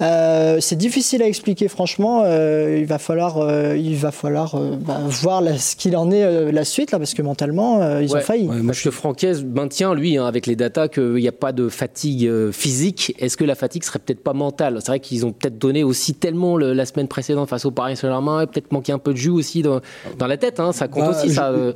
Euh, 0.00 0.58
c'est 0.60 0.76
difficile 0.76 1.22
à 1.22 1.26
expliquer, 1.26 1.68
franchement. 1.68 2.24
il 2.26 2.86
va 2.86 2.98
falloir, 2.98 3.38
il 3.74 3.96
va 3.96 4.10
falloir 4.10 4.56
bah, 4.56 5.00
voir 5.08 5.42
ce 5.58 5.76
qu'il 5.76 5.96
en 5.96 6.10
est 6.10 6.52
la 6.52 6.64
suite, 6.64 6.90
là, 6.90 6.98
parce 6.98 7.14
que 7.14 7.22
mentalement, 7.22 7.98
ils 7.98 8.14
ont 8.14 8.20
failli. 8.20 8.44
moi, 8.44 8.72
je... 8.72 8.84
que 8.84 8.90
Francaise 8.90 9.44
maintient, 9.44 9.94
lui, 9.94 10.16
hein, 10.16 10.26
avec 10.26 10.46
les 10.46 10.56
datas, 10.56 10.88
qu'il 10.88 11.14
n'y 11.14 11.28
a 11.28 11.32
pas 11.32 11.52
de 11.52 11.68
fatigue 11.68 12.50
physique. 12.50 13.14
Est-ce 13.18 13.36
que 13.36 13.44
la 13.44 13.54
fatigue 13.54 13.84
serait 13.84 13.98
peut-être 13.98 14.22
pas 14.22 14.32
mentale? 14.32 14.78
C'est 14.80 14.88
vrai 14.88 15.00
qu'ils 15.00 15.24
ont 15.26 15.32
peut-être 15.32 15.58
donné 15.58 15.84
aussi 15.84 16.14
tellement 16.14 16.56
la 16.58 16.86
semaine 16.86 17.08
précédente 17.08 17.35
face 17.44 17.66
au 17.66 17.70
Paris 17.70 17.96
Saint-Germain, 17.96 18.46
peut-être 18.46 18.72
manquer 18.72 18.92
un 18.92 18.98
peu 18.98 19.12
de 19.12 19.18
jus 19.18 19.30
aussi 19.30 19.62
dans, 19.62 19.80
la 20.26 20.36
tête, 20.36 20.60
hein, 20.60 20.72
ça 20.72 20.88
compte 20.88 21.04
bah, 21.04 21.10
aussi. 21.10 21.30
ça, 21.30 21.50
euh. 21.50 21.72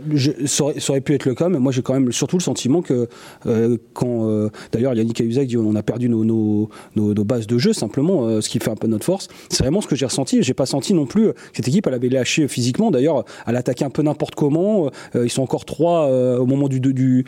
ça, 0.47 0.65
aurait, 0.65 1.01
pu 1.01 1.15
être 1.15 1.27
le 1.27 1.35
cas, 1.35 1.49
mais 1.49 1.59
moi 1.59 1.73
j'ai 1.73 1.83
quand 1.83 1.95
même 1.95 2.13
surtout 2.13 2.39
le 2.39 2.43
sentiment 2.43 2.81
que 2.83 3.09
euh, 3.47 3.77
quand. 3.93 4.29
Euh, 4.29 4.49
d'ailleurs, 4.73 4.95
Yannick 4.95 5.17
Cahuzac 5.17 5.47
dit 5.47 5.57
on 5.57 5.75
a 5.75 5.83
perdu 5.83 6.09
nos, 6.09 6.25
nos, 6.25 6.71
nos, 6.97 7.25
bases 7.25 7.47
de 7.47 7.59
jeu, 7.59 7.73
simplement, 7.73 8.41
ce 8.41 8.49
qui 8.49 8.59
fait 8.59 8.71
un 8.71 8.77
peu 8.77 8.87
notre 8.87 9.05
force. 9.05 9.29
C'est 9.51 9.63
vraiment 9.63 9.81
ce 9.81 9.87
que 9.87 9.97
j'ai 9.97 10.07
ressenti. 10.07 10.43
J'ai 10.43 10.55
pas 10.55 10.67
senti 10.67 10.95
non 10.95 11.07
plus 11.07 11.33
que 11.33 11.35
cette 11.53 11.69
équipe, 11.69 11.87
elle 11.87 11.95
avait 11.95 12.09
lâché 12.09 12.49
physiquement. 12.49 12.91
D'ailleurs, 12.91 13.25
elle 13.47 13.57
attaquait 13.57 13.85
un 13.85 13.91
peu 13.91 14.03
n'importe 14.03 14.35
comment. 14.35 14.91
ils 15.15 15.31
sont 15.31 15.43
encore 15.43 15.65
trois 15.65 16.09
au 16.09 16.47
moment 16.47 16.69
du. 16.69 16.81
du 16.81 17.25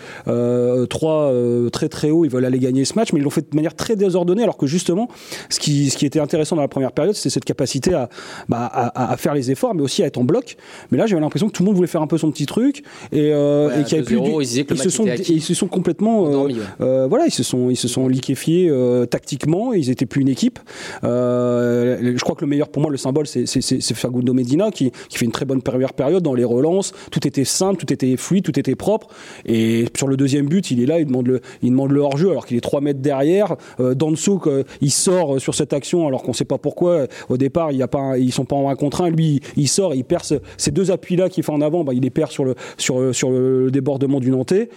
trois 0.88 1.32
très 1.72 1.88
très 1.88 2.10
haut, 2.10 2.24
ils 2.24 2.30
veulent 2.30 2.44
aller 2.44 2.58
gagner 2.58 2.84
ce 2.84 2.94
match, 2.94 3.12
mais 3.12 3.20
ils 3.20 3.22
l'ont 3.22 3.30
fait 3.30 3.50
de 3.50 3.56
manière 3.56 3.74
très 3.74 3.96
désordonnée, 3.96 4.42
alors 4.42 4.56
que 4.56 4.66
justement, 4.66 5.08
ce 5.48 5.58
qui, 5.58 5.90
ce 5.90 5.96
qui 5.96 6.06
était 6.06 6.20
intéressant 6.20 6.56
dans 6.56 6.62
la 6.62 6.68
première 6.68 6.92
période, 6.92 7.14
c'est 7.14 7.30
cette 7.30 7.44
capacité 7.44 7.94
à, 7.94 8.08
bah, 8.48 8.70
à, 8.72 9.16
faire 9.16 9.34
les 9.34 9.50
efforts, 9.50 9.74
mais 9.74 9.82
aussi 9.82 10.02
à 10.02 10.06
être 10.06 10.18
en 10.18 10.24
bloc. 10.24 10.56
Mais 10.90 10.98
là, 10.98 11.06
j'avais 11.06 11.20
l'impression 11.20 11.48
que 11.48 11.52
tout 11.52 11.62
le 11.62 11.66
monde 11.66 11.76
voulait 11.76 11.88
faire 11.88 12.02
un 12.02 12.06
peu 12.06 12.18
son 12.18 12.30
petit 12.30 12.46
truc 12.46 12.82
et, 13.12 13.30
euh, 13.32 13.80
et 13.80 13.84
qu'il 13.84 13.96
y 13.96 14.00
avait 14.00 14.04
plus. 14.04 14.18
ils, 14.40 14.78
se 14.78 14.90
sont, 14.90 15.06
ils 15.06 15.42
se 15.42 15.54
sont 15.54 15.68
complètement, 15.68 16.46
euh, 16.46 16.48
euh, 16.80 17.06
voilà, 17.06 17.26
ils 17.26 17.32
se 17.32 17.42
sont, 17.42 17.70
ils 17.70 17.76
se 17.76 17.88
sont 17.88 18.08
liquéfiés 18.08 18.70
tactiquement. 19.10 19.72
Ils 19.72 19.90
étaient 19.90 20.06
plus 20.06 20.22
une 20.22 20.28
équipe. 20.28 20.58
je 21.02 22.18
crois 22.22 22.34
que 22.34 22.44
le 22.44 22.50
meilleur 22.50 22.68
pour 22.68 22.82
moi, 22.82 22.90
le 22.90 22.96
symbole, 22.96 23.26
c'est 23.26 23.94
Fagundo 23.94 24.32
Medina 24.32 24.70
qui, 24.70 24.90
qui, 25.08 25.18
fait 25.18 25.24
une 25.24 25.32
très 25.32 25.44
bonne 25.44 25.62
première 25.62 25.92
période 25.92 26.22
dans 26.22 26.34
les 26.34 26.44
relances. 26.44 26.92
Tout 27.10 27.26
était 27.26 27.44
simple, 27.44 27.84
tout 27.84 27.92
était 27.92 28.16
fluide, 28.16 28.44
tout 28.44 28.58
était 28.58 28.74
propre. 28.74 29.08
Et 29.44 29.86
sur 29.96 30.08
le 30.08 30.16
deuxième 30.16 30.46
but, 30.46 30.70
il 30.70 30.82
est 30.82 30.86
là, 30.86 30.98
il 30.98 31.06
demande 31.06 31.26
le, 31.26 31.40
il 31.62 31.70
demande 31.70 31.92
le 31.92 32.00
hors-jeu 32.00 32.30
alors 32.30 32.46
qu'il 32.46 32.56
est 32.56 32.60
3 32.60 32.80
mètres 32.80 33.00
derrière. 33.00 33.56
Danso, 33.78 34.40
il 34.80 34.90
sort 34.90 35.40
sur 35.40 35.54
cette 35.54 35.72
action 35.72 36.06
alors 36.06 36.22
qu'on 36.22 36.32
sait 36.32 36.44
pas 36.44 36.58
pourquoi. 36.58 37.06
Au 37.28 37.36
départ, 37.36 37.72
il 37.72 37.78
y 37.78 37.82
a 37.82 37.88
pas 37.88 38.11
ils 38.18 38.32
sont 38.32 38.44
pas 38.44 38.56
en 38.56 38.68
un 38.68 38.74
contre 38.74 39.02
un. 39.02 39.10
Lui, 39.10 39.40
il 39.56 39.68
sort, 39.68 39.94
il 39.94 40.04
perd 40.04 40.24
ces 40.56 40.70
deux 40.70 40.90
appuis-là 40.90 41.28
qu'il 41.28 41.42
fait 41.42 41.52
en 41.52 41.60
avant, 41.60 41.84
bah, 41.84 41.94
il 41.94 42.02
les 42.02 42.10
perd 42.10 42.30
sur 42.30 42.44
le, 42.44 42.54
sur, 42.76 43.14
sur 43.14 43.30
le 43.30 43.70
débordement 43.70 44.20
du 44.20 44.30
Nantais. 44.30 44.68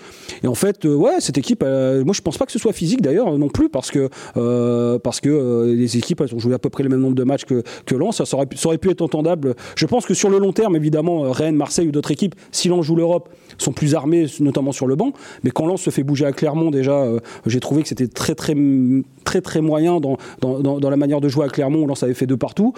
Et 0.43 0.47
en 0.47 0.55
fait, 0.55 0.85
euh, 0.85 0.95
ouais, 0.95 1.19
cette 1.19 1.37
équipe, 1.37 1.63
euh, 1.63 2.03
moi 2.03 2.13
je 2.13 2.21
pense 2.21 2.37
pas 2.37 2.45
que 2.45 2.51
ce 2.51 2.59
soit 2.59 2.73
physique 2.73 3.01
d'ailleurs 3.01 3.37
non 3.37 3.49
plus, 3.49 3.69
parce 3.69 3.91
que, 3.91 4.09
euh, 4.37 4.99
parce 4.99 5.19
que 5.19 5.73
les 5.75 5.97
équipes, 5.97 6.21
elles 6.21 6.33
ont 6.35 6.39
joué 6.39 6.53
à 6.53 6.59
peu 6.59 6.69
près 6.69 6.83
le 6.83 6.89
même 6.89 6.99
nombre 6.99 7.15
de 7.15 7.23
matchs 7.23 7.45
que, 7.45 7.63
que 7.85 7.95
Lens. 7.95 8.23
Ça, 8.23 8.37
aurait, 8.37 8.47
ça 8.55 8.67
aurait 8.67 8.77
pu 8.77 8.89
être 8.89 9.01
entendable. 9.01 9.55
Je 9.75 9.85
pense 9.85 10.05
que 10.05 10.13
sur 10.13 10.29
le 10.29 10.39
long 10.39 10.53
terme, 10.53 10.75
évidemment, 10.75 11.31
Rennes, 11.31 11.55
Marseille 11.55 11.87
ou 11.87 11.91
d'autres 11.91 12.11
équipes, 12.11 12.35
si 12.51 12.67
Lens 12.67 12.85
joue 12.85 12.95
l'Europe, 12.95 13.29
sont 13.57 13.71
plus 13.71 13.95
armés, 13.95 14.25
notamment 14.39 14.71
sur 14.71 14.87
le 14.87 14.95
banc. 14.95 15.13
Mais 15.43 15.51
quand 15.51 15.65
Lens 15.65 15.81
se 15.81 15.89
fait 15.89 16.03
bouger 16.03 16.25
à 16.25 16.31
Clermont, 16.31 16.71
déjà, 16.71 17.05
j'ai 17.45 17.59
trouvé 17.59 17.83
que 17.83 17.87
c'était 17.87 18.07
très, 18.07 18.35
très, 18.35 18.55
très, 19.23 19.41
très 19.41 19.61
moyen 19.61 19.99
dans, 19.99 20.17
dans, 20.41 20.79
dans, 20.79 20.89
la 20.89 20.97
manière 20.97 21.21
de 21.21 21.29
jouer 21.29 21.45
à 21.45 21.49
Clermont. 21.49 21.85
Lens 21.87 22.03
avait 22.03 22.13
fait 22.13 22.27
deux 22.27 22.37
partout. 22.37 22.73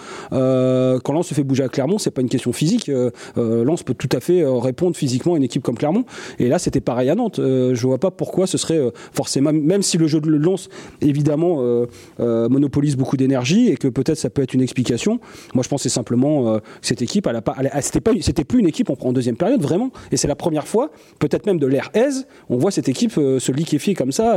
Quand 1.04 1.14
Lens 1.14 1.28
se 1.28 1.34
fait 1.34 1.44
bouger 1.44 1.64
à 1.64 1.70
Clermont, 1.70 1.98
c'est 1.98 2.12
pas 2.12 2.22
une 2.22 2.30
question 2.30 2.54
physique. 2.54 2.90
Euh, 2.90 3.12
euh 3.38 3.64
Lens 3.64 3.84
peut 3.84 3.94
tout 3.94 4.10
à 4.12 4.20
fait 4.20 4.42
euh, 4.42 4.54
répondre 4.54 4.96
physiquement 4.96 5.34
à 5.34 5.38
une 5.38 5.44
équipe 5.44 5.64
comme 5.64 5.78
Clermont. 5.78 6.06
Et 6.40 6.48
là, 6.48 6.60
c'était 6.60 6.82
pareil 6.82 7.10
à 7.10 7.16
Nantes. 7.16 7.40
je 7.40 7.82
vois 7.88 7.98
pas 7.98 8.12
pourquoi 8.12 8.48
ce 8.48 8.58
serait 8.58 8.80
forcément, 9.14 9.52
même 9.54 9.82
si 9.82 9.98
le 9.98 10.08
jeu 10.08 10.20
de 10.20 10.30
Lens, 10.30 10.70
évidemment, 11.02 11.62
monopolise 12.20 12.96
beaucoup 12.96 13.18
d'énergie 13.18 13.70
et 13.70 13.78
que 13.78 13.88
peut-être 13.88 14.18
ça 14.18 14.30
peut 14.30 14.42
être 14.42 14.54
une 14.54 14.62
explication. 14.62 15.20
Moi, 15.54 15.64
je 15.64 15.70
pense 15.70 15.84
c'est 15.84 15.90
simplement 15.90 16.58
que 16.58 16.64
cette 16.82 17.02
équipe, 17.02 17.28
elle 17.28 17.36
a 17.36 17.82
c'était 17.82 18.02
pas, 18.02 18.12
c'était 18.22 18.44
plus 18.44 18.60
une 18.60 18.68
équipe 18.68 18.90
en 18.90 19.14
deuxième 19.14 19.38
période 19.38 19.62
vraiment. 19.62 19.92
Et 20.12 20.18
c'est 20.18 20.28
la 20.28 20.36
première 20.36 20.68
fois, 20.68 20.92
peut-être 21.20 21.46
même 21.46 21.60
de 21.60 21.68
l'ère 21.68 21.90
aise, 21.94 22.28
on 22.50 22.58
voit 22.58 22.72
cette 22.72 22.90
équipe 22.90 23.14
se 23.14 23.52
liquéfier 23.52 23.94
comme 23.94 24.12
ça 24.12 24.34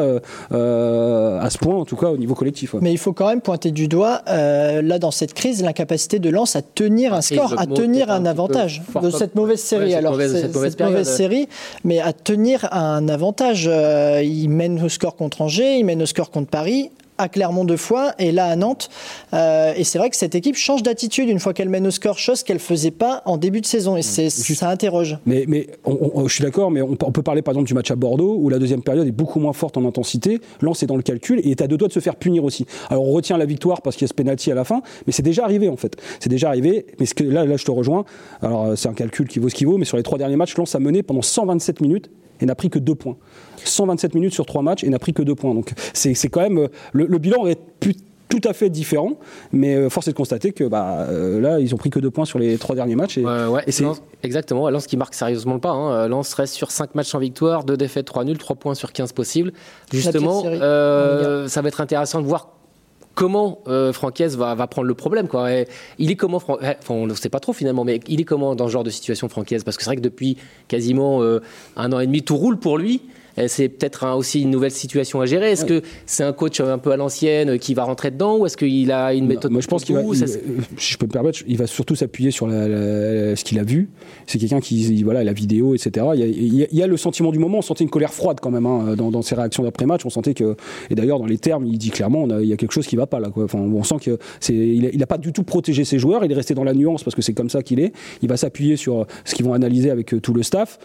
à 0.51 1.51
ce 1.51 1.59
point, 1.59 1.75
en 1.75 1.85
tout 1.85 1.97
cas 1.97 2.11
au 2.11 2.17
niveau 2.17 2.35
collectif. 2.35 2.75
Mais 2.81 2.93
il 2.93 2.99
faut 2.99 3.13
quand 3.13 3.29
même 3.29 3.41
pointer 3.41 3.71
du 3.71 3.89
doigt 3.89 4.23
là 4.27 4.99
dans 4.99 5.11
cette 5.11 5.35
crise 5.35 5.63
l'incapacité 5.63 6.00
de 6.09 6.31
Lens 6.31 6.57
à 6.57 6.63
tenir 6.63 7.15
un 7.15 7.21
score, 7.21 7.55
à 7.59 7.67
tenir 7.67 8.11
un, 8.11 8.27
avantage 8.27 8.83
de 9.03 9.11
cette 9.11 9.35
mauvaise 9.35 9.61
série. 9.61 9.95
Alors, 9.95 10.17
cette 10.21 10.81
mauvaise, 10.81 11.09
série, 11.09 11.49
mais 11.85 12.01
à 12.01 12.13
tenir 12.13 12.69
un 12.73 13.09
avantage. 13.09 13.69
Euh, 13.69 14.23
il 14.23 14.49
mène 14.49 14.83
au 14.83 14.89
score 14.89 15.17
contre 15.17 15.43
Angers, 15.43 15.79
il 15.79 15.85
mène 15.85 16.03
au 16.03 16.07
score 16.07 16.31
contre 16.31 16.49
Paris 16.49 16.91
à 17.21 17.29
Clermont 17.29 17.65
deux 17.65 17.77
fois 17.77 18.15
et 18.19 18.33
là 18.33 18.47
à 18.47 18.57
Nantes. 18.57 18.89
Euh, 19.35 19.75
et 19.77 19.85
c'est 19.85 19.99
vrai 19.99 20.11
que 20.11 20.17
cette 20.17 20.35
équipe 20.35 20.57
change 20.57 20.83
d'attitude 20.83 21.29
une 21.29 21.39
fois 21.39 21.53
qu'elle 21.53 21.69
mène 21.69 21.87
au 21.87 21.91
score, 21.91 22.19
chose 22.19 22.43
qu'elle 22.43 22.59
faisait 22.59 22.91
pas 22.91 23.23
en 23.27 23.37
début 23.37 23.61
de 23.61 23.67
saison. 23.67 23.97
Et 23.97 24.03
c'est, 24.03 24.31
ça 24.31 24.71
interroge. 24.71 25.19
Mais, 25.27 25.45
mais 25.47 25.69
je 25.87 26.33
suis 26.33 26.43
d'accord, 26.43 26.71
mais 26.71 26.81
on, 26.81 26.97
peut 26.97 27.23
parler 27.23 27.43
par 27.43 27.53
exemple 27.53 27.69
du 27.69 27.75
match 27.75 27.91
à 27.91 27.97
Bordeaux 27.97 28.37
où 28.41 28.49
la 28.49 28.59
deuxième 28.59 28.83
période 28.83 29.07
est 29.07 29.13
beaucoup 29.13 29.39
moins 29.39 29.53
forte 29.53 29.77
en 29.77 29.85
intensité. 29.85 30.41
Lens 30.61 30.83
est 30.83 30.87
dans 30.87 30.97
le 30.97 31.03
calcul 31.03 31.41
et 31.45 31.51
est 31.51 31.61
à 31.61 31.67
deux 31.67 31.77
doigts 31.77 31.89
de 31.89 31.93
se 31.93 32.01
faire 32.01 32.17
punir 32.17 32.45
aussi. 32.45 32.67
Alors 32.89 33.07
on 33.07 33.13
retient 33.13 33.37
la 33.37 33.47
victoire 33.47 33.83
parce 33.83 33.97
qu'il 33.97 34.05
y 34.05 34.09
a 34.09 34.09
ce 34.09 34.15
penalty 34.15 34.51
à 34.51 34.55
la 34.55 34.65
fin, 34.65 34.81
mais 35.07 35.13
c'est 35.13 35.23
déjà 35.23 35.45
arrivé 35.45 35.69
en 35.69 35.77
fait. 35.77 35.97
C'est 36.21 36.31
déjà 36.31 36.49
arrivé. 36.49 36.87
Mais 36.99 37.07
ce 37.07 37.15
que, 37.15 37.25
là, 37.25 37.45
là, 37.45 37.57
je 37.57 37.65
te 37.65 37.71
rejoins. 37.71 38.05
Alors 38.41 38.65
euh, 38.65 38.77
c'est 38.77 38.89
un 38.89 38.95
calcul 38.95 39.29
qui 39.29 39.39
vaut 39.39 39.49
ce 39.49 39.55
qu'il 39.55 39.67
vaut, 39.67 39.77
mais 39.77 39.85
sur 39.85 39.99
les 39.99 40.03
trois 40.03 40.19
derniers 40.19 40.37
matchs, 40.37 40.57
Lens 40.57 40.75
a 40.75 40.81
mené 40.81 41.03
pendant 41.03 41.23
127 41.23 41.81
minutes 41.81 42.11
et 42.41 42.47
n'a 42.47 42.55
pris 42.55 42.71
que 42.71 42.79
deux 42.79 42.95
points. 42.95 43.17
127 43.65 44.15
minutes 44.15 44.33
sur 44.33 44.47
trois 44.47 44.63
matchs 44.63 44.85
et 44.85 44.89
n'a 44.89 44.99
pris 44.99 45.13
que 45.13 45.23
deux 45.23 45.35
points. 45.35 45.55
Donc 45.55 45.73
c'est 45.93 46.15
quand 46.29 46.41
même. 46.41 46.69
Le, 46.93 47.10
bilan 47.19 47.41
aurait 47.41 47.59
pu 47.81 47.95
tout 48.31 48.41
à 48.49 48.53
fait 48.53 48.71
différent, 48.71 49.19
mais 49.53 49.75
euh, 49.75 49.91
force 49.91 50.07
est 50.07 50.13
de 50.13 50.17
constater 50.17 50.53
que 50.53 50.65
bah, 50.65 51.07
euh, 51.09 51.41
là, 51.41 51.59
ils 51.59 51.75
ont 51.75 51.77
pris 51.77 51.91
que 51.91 51.99
deux 51.99 52.11
points 52.11 52.25
sur 52.25 52.39
les 52.39 52.59
trois 52.59 52.77
derniers 52.77 52.95
matchs. 52.95 53.19
Et, 53.19 53.25
ouais, 53.25 53.65
exactement. 54.23 54.71
Lens 54.71 54.87
qui 54.87 54.97
marque 54.97 55.15
sérieusement 55.15 55.55
le 55.55 55.61
pas. 55.61 55.71
Hein. 55.71 56.09
Lens 56.09 56.33
reste 56.35 56.55
sur 56.55 56.71
5 56.71 56.95
matchs 56.95 57.15
en 57.15 57.19
victoire, 57.19 57.65
2 57.65 57.77
défaites, 57.77 58.07
3 58.07 58.25
nuls, 58.25 58.39
3 58.39 58.57
points 58.57 58.75
sur 58.75 58.93
15 58.93 59.13
possibles. 59.13 59.53
Justement, 59.93 60.45
euh, 60.47 61.49
ça 61.49 61.61
va 61.61 61.69
être 61.69 61.81
intéressant 61.81 62.23
de 62.23 62.27
voir 62.27 62.51
comment 63.15 63.59
euh, 63.69 63.93
Francaise 63.93 64.37
va, 64.37 64.55
prendre 64.67 64.89
le 64.89 64.95
problème. 64.95 65.29
Quoi. 65.29 65.51
il 65.99 66.11
est 66.11 66.17
comment, 66.17 66.39
enfin, 66.39 66.79
on 66.89 67.07
ne 67.07 67.15
sait 67.15 67.29
pas 67.29 67.41
trop 67.41 67.53
finalement, 67.53 67.85
mais 67.85 68.01
il 68.07 68.21
est 68.21 68.25
comment 68.25 68.55
dans 68.55 68.67
ce 68.67 68.73
genre 68.73 68.85
de 68.85 68.91
situation 68.91 69.29
Francaise? 69.29 69.65
Parce 69.65 69.77
que 69.77 69.83
c'est 69.83 69.91
vrai 69.91 69.97
que 69.97 70.01
depuis 70.01 70.37
quasiment 70.69 71.23
euh, 71.23 71.41
un 71.77 71.93
an 71.93 72.01
et 72.01 72.07
demi, 72.07 72.23
tout 72.23 72.37
roule 72.37 72.59
pour 72.59 72.79
lui 72.79 73.03
c'est 73.47 73.69
peut-être 73.69 74.07
aussi 74.17 74.43
une 74.43 74.51
nouvelle 74.51 74.71
situation 74.71 75.21
à 75.21 75.27
gérer. 75.27 75.53
Est-ce 75.53 75.65
que 75.65 75.83
c'est 76.07 76.25
un 76.25 76.33
coach 76.33 76.61
un 76.61 76.79
peu 76.79 76.93
à 76.93 76.97
l'ancienne 76.97 77.59
qui 77.59 77.75
va 77.75 77.85
rentrer 77.85 78.11
dedans 78.11 78.39
ou 78.39 78.47
est-ce 78.47 78.57
qu'il 78.57 78.91
a 78.93 79.15
une 79.15 79.27
méthode 79.27 79.51
Moi, 79.51 79.61
je 79.61 79.69
pense 79.69 79.85
qu'il 79.85 79.95
va, 79.95 80.03
si 80.15 80.93
je 80.93 80.99
peux 80.99 81.07
me 81.07 81.13
permettre, 81.13 81.41
il 81.47 81.57
va 81.57 81.67
surtout 81.67 81.95
s'appuyer 81.95 82.31
sur 82.31 82.49
ce 82.49 83.45
qu'il 83.45 83.59
a 83.59 83.65
vu. 83.65 83.91
C'est 84.27 84.39
quelqu'un 84.39 84.61
qui, 84.61 85.03
voilà, 85.03 85.25
la 85.25 85.33
vidéo, 85.33 85.75
etc. 85.75 86.07
Il 86.15 86.69
y, 86.73 86.83
a, 86.83 86.87
le 86.87 86.97
sentiment 86.97 87.31
du 87.31 87.39
moment. 87.39 87.59
On 87.59 87.63
sentait 87.63 87.85
une 87.85 87.91
colère 87.91 88.13
froide 88.13 88.39
quand 88.41 88.51
même 88.51 88.67
hein, 88.67 88.95
dans, 88.97 89.23
ses 89.23 89.35
réactions 89.35 89.63
d'après-match. 89.63 90.05
On 90.05 90.11
sentait 90.11 90.35
que, 90.35 90.57
et 90.91 90.95
d'ailleurs 90.95 91.19
dans 91.19 91.27
les 91.27 91.39
termes, 91.39 91.67
il 91.67 91.79
dit 91.79 91.91
clairement, 91.91 92.27
il 92.41 92.47
y 92.47 92.53
a 92.53 92.57
quelque 92.57 92.73
chose 92.73 92.87
qui 92.87 92.97
va 92.97 93.07
pas 93.07 93.21
là. 93.21 93.31
Quoi. 93.31 93.45
Enfin, 93.45 93.59
on 93.59 93.83
sent 93.83 93.97
que 94.03 94.19
c'est, 94.41 94.55
il 94.55 94.99
n'a 94.99 95.07
pas 95.07 95.19
du 95.19 95.33
tout 95.33 95.43
protégé 95.43 95.85
ses 95.85 95.99
joueurs. 95.99 96.25
Il 96.25 96.33
est 96.33 96.35
resté 96.35 96.55
dans 96.55 96.65
la 96.65 96.75
nuance 96.75 97.03
parce 97.03 97.15
que 97.15 97.23
c'est 97.23 97.35
comme 97.35 97.51
ça 97.51 97.63
qu'il 97.63 97.81
est. 97.81 97.93
Il 98.23 98.29
va 98.29 98.37
s'appuyer 98.37 98.77
sur 98.77 99.07
ce 99.25 99.35
qu'ils 99.35 99.45
vont 99.45 99.55
analyser 99.55 99.91
avec 99.91 100.15
tout 100.21 100.33
le 100.33 100.43
staff. 100.43 100.79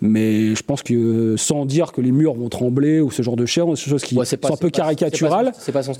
Mais 0.00 0.54
je 0.54 0.62
pense 0.62 0.82
que 0.82 1.36
sans 1.36 1.64
dire 1.64 1.92
que 1.92 2.00
les 2.00 2.12
murs 2.12 2.34
vont 2.34 2.48
trembler 2.48 3.00
ou 3.00 3.10
ce 3.10 3.22
genre 3.22 3.36
de 3.36 3.46
choses, 3.46 3.80
qui 4.02 4.14
sont 4.14 4.52
un 4.52 4.56
peu 4.56 4.70
caricaturales, 4.70 5.52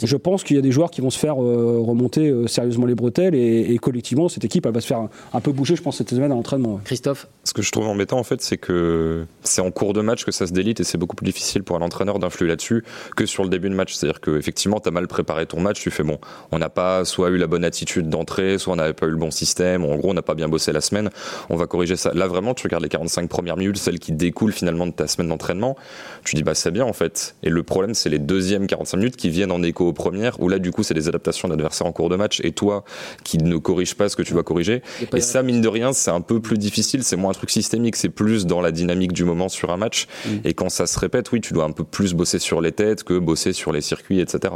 je 0.02 0.16
pense 0.16 0.44
qu'il 0.44 0.56
y 0.56 0.58
a 0.58 0.62
des 0.62 0.72
joueurs 0.72 0.90
qui 0.90 1.00
vont 1.00 1.10
se 1.10 1.18
faire 1.18 1.42
euh, 1.42 1.80
remonter 1.80 2.28
euh, 2.28 2.46
sérieusement 2.46 2.86
les 2.86 2.94
bretelles 2.94 3.34
et, 3.34 3.78
collectivement, 3.78 4.28
cette 4.28 4.44
équipe, 4.44 4.66
elle 4.66 4.72
va 4.72 4.80
se 4.80 4.86
faire 4.86 5.08
un, 5.32 5.40
peu 5.40 5.52
bouger, 5.52 5.76
je 5.76 5.82
pense, 5.82 5.98
cette 5.98 6.10
semaine 6.10 6.32
à 6.32 6.34
l'entraînement. 6.34 6.80
Christophe 6.84 7.28
Ce 7.44 7.52
que 7.52 7.62
je 7.62 7.70
trouve 7.70 7.86
embêtant, 7.86 8.18
en 8.18 8.24
fait, 8.24 8.42
c'est 8.42 8.56
que 8.56 9.24
c'est 9.42 9.60
en 9.60 9.70
cours 9.70 9.92
de 9.92 10.00
match 10.00 10.24
que 10.24 10.32
ça 10.32 10.46
se 10.46 10.52
délite 10.52 10.80
et 10.80 10.84
c'est 10.84 10.98
beaucoup 10.98 11.16
plus 11.16 11.26
difficile 11.26 11.62
pour 11.62 11.76
un 11.76 11.82
entraîneur 11.82 12.18
d'influer 12.18 12.48
là-dessus 12.48 12.84
que 13.14 13.26
sur 13.26 13.42
le 13.42 13.48
début 13.48 13.70
de 13.70 13.74
match. 13.74 13.94
C'est-à-dire 13.94 14.20
qu'effectivement, 14.20 14.80
tu 14.80 14.88
as 14.88 14.92
mal 14.92 15.06
préparé 15.08 15.46
ton 15.46 15.60
match, 15.60 15.80
tu 15.80 15.90
fais 15.90 16.02
bon, 16.02 16.18
on 16.52 16.58
n'a 16.58 16.68
pas 16.68 17.04
soit 17.04 17.30
eu 17.30 17.36
la 17.36 17.46
bonne 17.46 17.64
attitude 17.64 18.08
d'entrée, 18.08 18.58
soit 18.58 18.72
on 18.72 18.76
n'avait 18.76 18.92
pas 18.92 19.06
eu 19.06 19.10
le 19.10 19.16
bon 19.16 19.30
système, 19.30 19.84
en 19.84 19.96
gros, 19.96 20.10
on 20.10 20.14
n'a 20.14 20.22
pas 20.22 20.34
bien 20.34 20.48
bossé 20.48 20.72
la 20.72 20.80
semaine, 20.80 21.10
on 21.50 21.56
va 21.56 21.66
corriger 21.66 21.96
ça. 21.96 22.12
Là, 22.14 22.26
vraiment, 22.26 22.54
tu 22.54 22.66
regardes 22.66 22.82
les 22.82 22.88
45 22.88 23.28
premières 23.28 23.56
minutes, 23.56 23.78
celle 23.86 24.00
qui 24.00 24.10
découle 24.10 24.52
finalement 24.52 24.86
de 24.86 24.92
ta 24.92 25.06
semaine 25.06 25.28
d'entraînement, 25.28 25.76
tu 26.24 26.34
dis 26.34 26.42
bah 26.42 26.54
c'est 26.54 26.72
bien 26.72 26.84
en 26.84 26.92
fait. 26.92 27.36
Et 27.44 27.50
le 27.50 27.62
problème 27.62 27.94
c'est 27.94 28.08
les 28.08 28.18
deuxièmes 28.18 28.66
45 28.66 28.96
minutes 28.96 29.16
qui 29.16 29.30
viennent 29.30 29.52
en 29.52 29.62
écho 29.62 29.86
aux 29.86 29.92
premières, 29.92 30.40
où 30.40 30.48
là 30.48 30.58
du 30.58 30.72
coup 30.72 30.82
c'est 30.82 30.94
des 30.94 31.06
adaptations 31.06 31.46
d'adversaires 31.46 31.86
en 31.86 31.92
cours 31.92 32.08
de 32.08 32.16
match 32.16 32.40
et 32.42 32.50
toi 32.50 32.84
qui 33.22 33.38
ne 33.38 33.56
corrige 33.58 33.94
pas 33.94 34.08
ce 34.08 34.16
que 34.16 34.22
tu 34.22 34.34
vas 34.34 34.42
corriger. 34.42 34.82
Et, 35.14 35.20
ça 35.20 35.44
mine 35.44 35.60
de 35.60 35.68
rien 35.68 35.92
c'est 35.92 36.10
un 36.10 36.20
peu 36.20 36.40
plus 36.40 36.58
difficile, 36.58 37.04
c'est 37.04 37.14
moins 37.14 37.30
un 37.30 37.34
truc 37.34 37.50
systémique, 37.50 37.94
c'est 37.94 38.08
plus 38.08 38.44
dans 38.44 38.60
la 38.60 38.72
dynamique 38.72 39.12
du 39.12 39.22
moment 39.22 39.48
sur 39.48 39.70
un 39.70 39.76
match. 39.76 40.08
Mm. 40.24 40.30
Et 40.44 40.54
quand 40.54 40.68
ça 40.68 40.88
se 40.88 40.98
répète, 40.98 41.30
oui 41.30 41.40
tu 41.40 41.52
dois 41.54 41.64
un 41.64 41.70
peu 41.70 41.84
plus 41.84 42.12
bosser 42.12 42.40
sur 42.40 42.60
les 42.60 42.72
têtes 42.72 43.04
que 43.04 43.16
bosser 43.18 43.52
sur 43.52 43.70
les 43.70 43.82
circuits, 43.82 44.18
etc. 44.18 44.54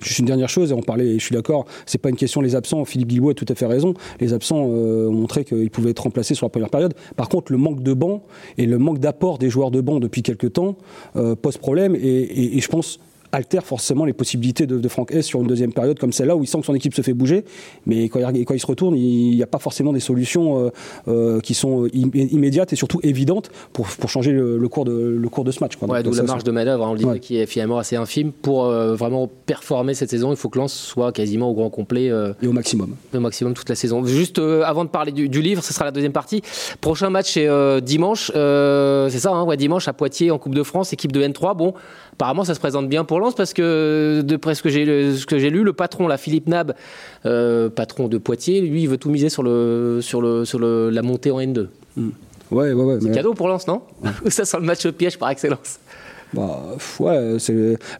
Juste 0.00 0.20
une 0.20 0.26
dernière 0.26 0.48
chose, 0.48 0.70
et 0.70 0.74
on 0.74 0.82
parlait, 0.82 1.18
je 1.18 1.24
suis 1.24 1.34
d'accord, 1.34 1.66
c'est 1.84 1.98
pas 1.98 2.10
une 2.10 2.16
question 2.16 2.40
les 2.40 2.54
absents, 2.54 2.84
Philippe 2.84 3.08
Guilbault 3.08 3.30
a 3.30 3.34
tout 3.34 3.46
à 3.48 3.56
fait 3.56 3.66
raison, 3.66 3.94
les 4.20 4.32
absents 4.32 4.68
euh, 4.68 5.08
ont 5.08 5.14
montré 5.14 5.44
qu'ils 5.44 5.70
pouvaient 5.70 5.90
être 5.90 6.04
remplacés 6.04 6.34
sur 6.34 6.46
la 6.46 6.50
première 6.50 6.70
période. 6.70 6.94
Par 7.16 7.28
contre 7.28 7.50
le 7.50 7.58
manque 7.58 7.82
de 7.82 7.92
banc 7.92 8.22
et 8.56 8.66
le 8.68 8.78
manque 8.78 8.98
d'apport 8.98 9.38
des 9.38 9.50
joueurs 9.50 9.70
de 9.70 9.80
banc 9.80 9.98
depuis 9.98 10.22
quelques 10.22 10.52
temps 10.52 10.76
euh, 11.16 11.34
pose 11.34 11.56
problème 11.56 11.96
et, 11.96 12.60
je 12.60 12.68
pense 12.68 13.00
altère 13.32 13.64
forcément 13.64 14.04
les 14.04 14.12
possibilités 14.12 14.66
de, 14.66 14.78
de 14.78 14.88
Franck 14.88 15.12
S 15.12 15.26
sur 15.26 15.40
une 15.40 15.46
deuxième 15.46 15.72
période 15.72 15.98
comme 15.98 16.12
celle-là 16.12 16.36
où 16.36 16.42
il 16.42 16.46
sent 16.46 16.60
que 16.60 16.66
son 16.66 16.74
équipe 16.74 16.94
se 16.94 17.02
fait 17.02 17.12
bouger, 17.12 17.44
mais 17.86 18.08
quand 18.08 18.20
il, 18.20 18.44
quand 18.44 18.54
il 18.54 18.60
se 18.60 18.66
retourne, 18.66 18.94
il 18.96 19.36
n'y 19.36 19.42
a 19.42 19.46
pas 19.46 19.58
forcément 19.58 19.92
des 19.92 20.00
solutions 20.00 20.66
euh, 20.66 20.70
euh, 21.08 21.40
qui 21.40 21.54
sont 21.54 21.86
immédiates 21.92 22.72
et 22.72 22.76
surtout 22.76 23.00
évidentes 23.02 23.50
pour, 23.72 23.86
pour 23.86 24.10
changer 24.10 24.32
le, 24.32 24.68
cours 24.68 24.84
de, 24.84 24.92
le 24.92 25.28
cours 25.28 25.44
de 25.44 25.50
ce 25.50 25.60
match. 25.60 25.76
Quoi. 25.76 26.02
d'où 26.02 26.12
la 26.12 26.22
marge 26.22 26.44
de 26.44 26.50
manœuvre, 26.50 26.84
hein, 26.84 26.90
on 26.90 26.92
le 26.94 26.98
disait, 26.98 27.20
qui 27.20 27.36
est 27.38 27.46
finalement 27.46 27.78
assez 27.78 27.96
infime. 27.96 28.32
Pour 28.32 28.64
vraiment 28.68 29.28
performer 29.46 29.94
cette 29.94 30.10
saison, 30.10 30.30
il 30.30 30.36
faut 30.36 30.48
que 30.48 30.58
Lens 30.58 30.72
soit 30.72 31.12
quasiment 31.12 31.50
au 31.50 31.54
grand 31.54 31.70
complet. 31.70 32.06
et 32.06 32.46
au 32.46 32.52
maximum. 32.52 32.94
Au 33.14 33.20
maximum 33.20 33.54
toute 33.54 33.68
la 33.68 33.74
saison. 33.74 34.04
Juste 34.04 34.38
avant 34.38 34.84
de 34.84 34.90
parler 34.90 35.12
du, 35.12 35.42
livre, 35.42 35.62
ce 35.62 35.72
sera 35.72 35.84
la 35.84 35.90
deuxième 35.90 36.12
partie. 36.12 36.42
Prochain 36.80 37.10
match 37.10 37.32
c'est 37.32 37.48
dimanche, 37.82 38.26
c'est 38.28 39.18
ça, 39.18 39.30
hein, 39.32 39.44
ouais, 39.44 39.56
dimanche 39.56 39.88
à 39.88 39.92
Poitiers 39.92 40.30
en 40.30 40.38
Coupe 40.38 40.54
de 40.54 40.62
France, 40.62 40.92
équipe 40.92 41.12
de 41.12 41.22
N3. 41.22 41.56
Bon, 41.56 41.74
apparemment 42.12 42.44
ça 42.44 42.54
se 42.54 42.60
présente 42.60 42.88
bien 42.88 43.04
pour 43.04 43.17
Lens 43.18 43.34
parce 43.34 43.52
que 43.52 44.22
de 44.24 44.38
ce 44.54 44.62
que 44.62 44.68
j'ai 44.68 45.14
ce 45.14 45.26
que 45.26 45.38
j'ai 45.38 45.50
lu, 45.50 45.62
le 45.62 45.72
patron, 45.72 46.08
la 46.08 46.16
Philippe 46.16 46.48
Nab, 46.48 46.74
euh, 47.26 47.68
patron 47.68 48.08
de 48.08 48.18
Poitiers, 48.18 48.60
lui 48.60 48.82
il 48.82 48.88
veut 48.88 48.98
tout 48.98 49.10
miser 49.10 49.28
sur 49.28 49.42
le 49.42 50.00
sur 50.02 50.20
le 50.20 50.44
sur 50.44 50.58
le, 50.58 50.90
la 50.90 51.02
montée 51.02 51.30
en 51.30 51.40
N2. 51.40 51.68
Hmm. 51.96 52.10
Ouais, 52.50 52.72
ouais, 52.72 52.84
ouais. 52.84 52.98
C'est 53.02 53.12
cadeau 53.12 53.34
pour 53.34 53.48
Lens, 53.48 53.66
non? 53.66 53.82
Ça 54.28 54.44
sent 54.44 54.56
le 54.58 54.64
match 54.64 54.84
au 54.86 54.92
piège 54.92 55.18
par 55.18 55.30
excellence. 55.30 55.78
Bah, 56.34 56.62
ouais, 57.00 57.36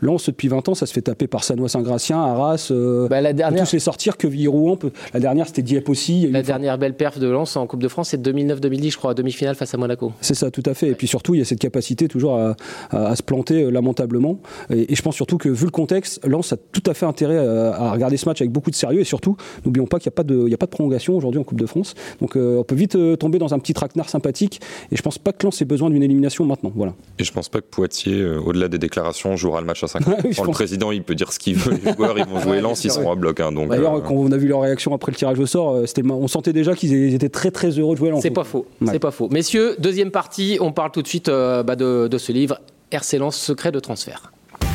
Lens 0.00 0.26
depuis 0.26 0.48
20 0.48 0.68
ans, 0.68 0.74
ça 0.74 0.86
se 0.86 0.92
fait 0.92 1.02
taper 1.02 1.26
par 1.26 1.44
Sanois 1.44 1.68
Saint-Gratien, 1.68 2.20
Arras. 2.20 2.68
Euh, 2.70 3.08
bah, 3.08 3.20
la 3.20 3.32
dernière, 3.32 3.64
tous 3.64 3.72
les 3.72 3.78
sortir 3.78 4.16
que 4.16 4.26
Villiers-Rouen. 4.26 4.78
La 5.14 5.20
dernière, 5.20 5.46
c'était 5.46 5.62
Dieppe 5.62 5.88
aussi. 5.88 6.28
La 6.28 6.42
dernière 6.42 6.78
belle 6.78 6.94
perf 6.94 7.18
de 7.18 7.28
Lens 7.28 7.56
en 7.56 7.66
Coupe 7.66 7.82
de 7.82 7.88
France, 7.88 8.10
c'est 8.10 8.22
2009-2010, 8.22 8.92
je 8.92 8.96
crois, 8.96 9.14
demi-finale 9.14 9.54
face 9.54 9.74
à 9.74 9.78
Monaco. 9.78 10.12
C'est 10.20 10.34
ça, 10.34 10.50
tout 10.50 10.62
à 10.66 10.74
fait. 10.74 10.88
Et 10.88 10.94
puis 10.94 11.06
surtout, 11.06 11.34
il 11.34 11.38
y 11.38 11.40
a 11.40 11.44
cette 11.44 11.58
capacité 11.58 12.08
toujours 12.08 12.36
à, 12.36 12.56
à, 12.90 13.16
se 13.16 13.22
planter 13.22 13.64
euh, 13.64 13.70
lamentablement. 13.70 14.40
Et, 14.70 14.94
je 14.94 15.02
pense 15.02 15.14
surtout 15.14 15.38
que 15.38 15.48
vu 15.48 15.64
le 15.64 15.70
contexte, 15.70 16.24
Lens 16.26 16.52
a 16.52 16.56
tout 16.56 16.82
à 16.86 16.94
fait 16.94 17.06
intérêt 17.06 17.38
à, 17.38 17.92
regarder 17.92 18.16
ce 18.16 18.28
match 18.28 18.40
avec 18.40 18.52
beaucoup 18.52 18.70
de 18.70 18.76
sérieux. 18.76 19.00
Et 19.00 19.04
surtout, 19.04 19.36
n'oublions 19.64 19.86
pas 19.86 19.98
qu'il 19.98 20.10
n'y 20.10 20.14
a, 20.14 20.16
pas 20.16 20.24
de, 20.24 20.42
il 20.46 20.50
y 20.50 20.54
a 20.54 20.58
pas 20.58 20.66
de 20.66 20.70
prolongation 20.70 21.16
aujourd'hui 21.16 21.40
en 21.40 21.44
Coupe 21.44 21.60
de 21.60 21.66
France. 21.66 21.94
Donc 22.20 22.36
euh, 22.36 22.58
on 22.58 22.64
peut 22.64 22.74
vite 22.74 22.96
tomber 23.18 23.38
dans 23.38 23.54
un 23.54 23.58
petit 23.58 23.74
traquenard 23.74 24.08
sympathique. 24.08 24.60
Et 24.92 24.96
je 24.96 25.02
pense 25.02 25.18
pas 25.18 25.32
que 25.32 25.46
Lens 25.46 25.60
ait 25.62 25.64
besoin 25.64 25.90
d'une 25.90 26.02
élimination 26.02 26.44
maintenant. 26.44 26.72
Voilà. 26.74 26.94
Et 27.18 27.24
je 27.24 27.32
pense 27.32 27.48
pas 27.48 27.60
que 27.60 27.66
Poitiers, 27.66 28.17
au-delà 28.24 28.68
des 28.68 28.78
déclarations 28.78 28.98
déclaration 28.98 29.36
jouera 29.36 29.60
le 29.60 29.66
match 29.66 29.84
à 29.84 29.88
5 29.88 30.06
Le 30.24 30.50
président, 30.50 30.90
il 30.90 31.02
peut 31.02 31.14
dire 31.14 31.32
ce 31.32 31.38
qu'il 31.38 31.56
veut. 31.56 31.78
Les 31.84 31.92
joueurs, 31.94 32.18
ils 32.18 32.26
vont 32.26 32.40
jouer 32.42 32.60
lent 32.60 32.74
ils 32.74 32.90
seront 32.90 33.12
à 33.12 33.14
bloc. 33.14 33.40
Hein, 33.40 33.52
D'ailleurs, 33.52 33.96
euh, 33.96 34.00
quand 34.00 34.14
on 34.14 34.32
a 34.32 34.36
vu 34.36 34.48
leur 34.48 34.62
réaction 34.62 34.94
après 34.94 35.12
le 35.12 35.16
tirage 35.16 35.38
au 35.38 35.46
sort, 35.46 35.74
euh, 35.74 35.86
on 36.10 36.28
sentait 36.28 36.52
déjà 36.52 36.74
qu'ils 36.74 37.14
étaient 37.14 37.28
très 37.28 37.50
très 37.50 37.70
heureux 37.70 37.94
de 37.94 37.98
jouer 37.98 38.10
lent. 38.10 38.20
C'est 38.20 38.30
pas 38.30 38.44
faux. 38.44 38.66
C'est 38.86 38.98
pas 38.98 39.10
faux. 39.10 39.28
Messieurs, 39.30 39.76
deuxième 39.78 40.10
partie, 40.10 40.58
on 40.60 40.72
parle 40.72 40.90
tout 40.90 41.02
de 41.02 41.08
suite 41.08 41.28
euh, 41.28 41.62
bah, 41.62 41.76
de, 41.76 42.08
ce 42.18 42.32
livre, 42.32 42.60
RC 42.90 43.18
Lens, 43.18 43.36
secret 43.36 43.72
de 43.72 43.80
transfert. 43.80 44.32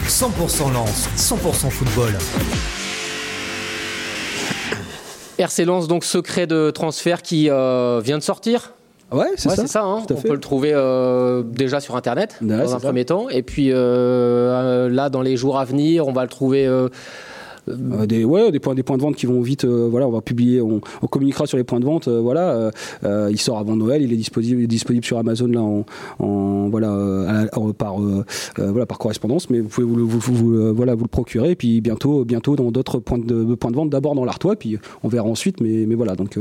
100% 0.08 0.74
Lens, 0.74 1.10
100% 1.18 1.70
football. 1.70 2.14
RC 5.40 5.66
Lens, 5.66 5.88
donc 5.88 6.04
secret 6.04 6.46
de 6.46 6.72
transfert 6.72 7.22
qui 7.22 7.44
vient 7.44 8.18
de 8.18 8.24
sortir 8.24 8.74
Ouais, 9.14 9.28
c'est 9.36 9.50
ça. 9.50 9.68
ça 9.68 9.84
hein. 9.84 10.04
On 10.10 10.22
peut 10.22 10.34
le 10.34 10.40
trouver 10.40 10.72
euh, 10.74 11.44
déjà 11.44 11.80
sur 11.80 11.96
Internet 11.96 12.38
dans 12.42 12.76
un 12.76 12.80
premier 12.80 13.06
temps. 13.06 13.30
Et 13.30 13.44
puis 13.44 13.72
euh, 13.72 13.76
euh, 13.76 14.90
là, 14.90 15.10
dans 15.10 15.22
les 15.22 15.38
jours 15.38 15.60
à 15.60 15.66
venir, 15.66 16.08
on 16.08 16.14
va 16.14 16.24
le 16.24 16.30
trouver. 16.30 16.68
des 17.68 18.26
ouais 18.26 18.52
des 18.52 18.60
points 18.60 18.76
des 18.76 18.84
points 18.84 18.98
de 18.98 19.02
vente 19.02 19.16
qui 19.16 19.26
vont 19.26 19.40
vite 19.40 19.64
voilà 19.64 20.06
on 20.06 20.12
va 20.12 20.20
publier 20.20 20.60
on, 20.60 20.82
communiquera 21.08 21.46
sur 21.46 21.58
les 21.58 21.64
points 21.64 21.80
de 21.80 21.86
vente 21.86 22.10
voilà 22.10 22.72
il 23.04 23.40
sort 23.40 23.58
avant 23.58 23.78
Noël 23.78 24.02
il 24.02 24.12
est 24.12 24.18
disponible 24.18 24.68
disponible 24.68 25.06
sur 25.06 25.18
Amazon 25.18 25.48
là 25.48 25.62
en, 26.20 26.68
voilà 26.68 27.48
par 27.78 27.96
voilà 28.58 28.86
par 28.86 28.98
correspondance 28.98 29.50
mais 29.50 29.62
vous 29.62 29.70
pouvez 29.70 29.88
vous, 29.88 30.20
vous, 30.20 30.76
voilà 30.76 30.94
vous 30.94 31.06
le 31.06 31.10
procurer 31.10 31.52
et 31.52 31.56
puis 31.56 31.80
bientôt 31.80 32.26
bientôt 32.26 32.58
dans 32.58 32.70
d'autres 32.70 33.00
points 33.00 33.18
de, 33.18 33.56
points 33.56 33.72
de 33.72 33.78
vente 33.78 33.90
d'abord 33.90 34.14
dans 34.14 34.26
l'Artois 34.26 34.58
puis 34.58 34.78
on 35.02 35.08
verra 35.08 35.30
ensuite 35.30 35.62
mais 35.62 35.86
mais 35.88 35.96
voilà 35.96 36.18
donc 36.18 36.38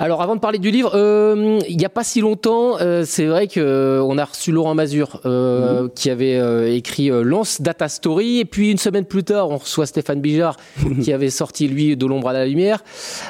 alors, 0.00 0.22
avant 0.22 0.36
de 0.36 0.40
parler 0.40 0.60
du 0.60 0.70
livre, 0.70 0.92
euh, 0.94 1.58
il 1.68 1.76
n'y 1.76 1.84
a 1.84 1.88
pas 1.88 2.04
si 2.04 2.20
longtemps, 2.20 2.80
euh, 2.80 3.02
c'est 3.04 3.26
vrai 3.26 3.48
qu'on 3.48 3.60
euh, 3.60 4.18
a 4.18 4.24
reçu 4.24 4.52
Laurent 4.52 4.74
Mazur 4.74 5.20
mhm. 5.24 5.90
qui 5.94 6.08
avait 6.08 6.76
écrit 6.76 7.08
Lance 7.08 7.60
Data 7.60 7.88
Story, 7.88 8.38
et 8.38 8.44
puis 8.44 8.70
une 8.70 8.78
semaine 8.78 9.04
plus 9.04 9.24
tard, 9.24 9.50
on 9.50 9.56
reçoit 9.56 9.86
Stéphane 9.86 10.20
Bijard 10.20 10.56
qui 11.02 11.12
avait 11.12 11.30
sorti 11.30 11.66
lui 11.66 11.96
de 11.96 12.06
l'ombre 12.06 12.28
à 12.28 12.32
la 12.32 12.46
lumière. 12.46 12.84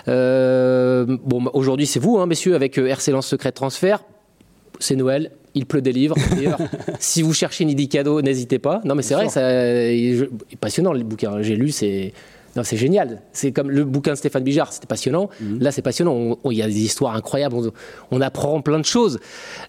bon, 0.07 1.51
aujourd'hui 1.55 1.87
c'est 1.87 2.01
vous, 2.01 2.19
hein, 2.19 2.27
messieurs, 2.27 2.55
avec 2.55 2.77
RC 2.77 3.13
Lance 3.13 3.27
Secret 3.27 3.53
Transfert. 3.53 4.05
C'est 4.81 4.95
Noël, 4.95 5.33
il 5.55 5.67
pleut 5.67 5.83
des 5.83 5.93
livres. 5.93 6.15
D'ailleurs, 6.37 6.59
si 7.01 7.23
vous 7.23 7.33
cherchez 7.33 7.65
Nidi 7.65 7.89
Cadeau, 7.89 8.23
n'hésitez 8.23 8.59
pas. 8.61 8.81
Non, 8.85 8.95
mais 8.95 9.03
c'est 9.03 9.15
vrai, 9.15 9.29
ça, 9.29 9.41
passionnant 10.61 10.93
le 10.93 11.03
bouquin. 11.03 11.41
J'ai 11.43 11.57
lu, 11.57 11.71
c'est. 11.71 12.13
Non, 12.59 12.65
c'est 12.65 12.77
génial. 12.77 13.23
C'est 13.33 13.53
comme 13.53 13.71
le 13.71 13.85
bouquin 13.85 14.11
de 14.11 14.17
Stéphane 14.17 14.43
Bijard, 14.43 14.73
c'était 14.73 14.89
passionnant. 14.89 15.31
Mhm. 15.41 15.61
Là, 15.61 15.71
c'est 15.71 15.81
passionnant. 15.81 16.37
On- 16.43 16.51
Il 16.51 16.59
y 16.59 16.63
a 16.63 16.67
des 16.67 16.81
histoires 16.81 17.15
incroyables. 17.15 17.55
On, 17.55 17.71
on 18.11 18.21
apprend 18.21 18.61
plein 18.63 18.81
de 18.81 18.85
choses. 18.85 19.21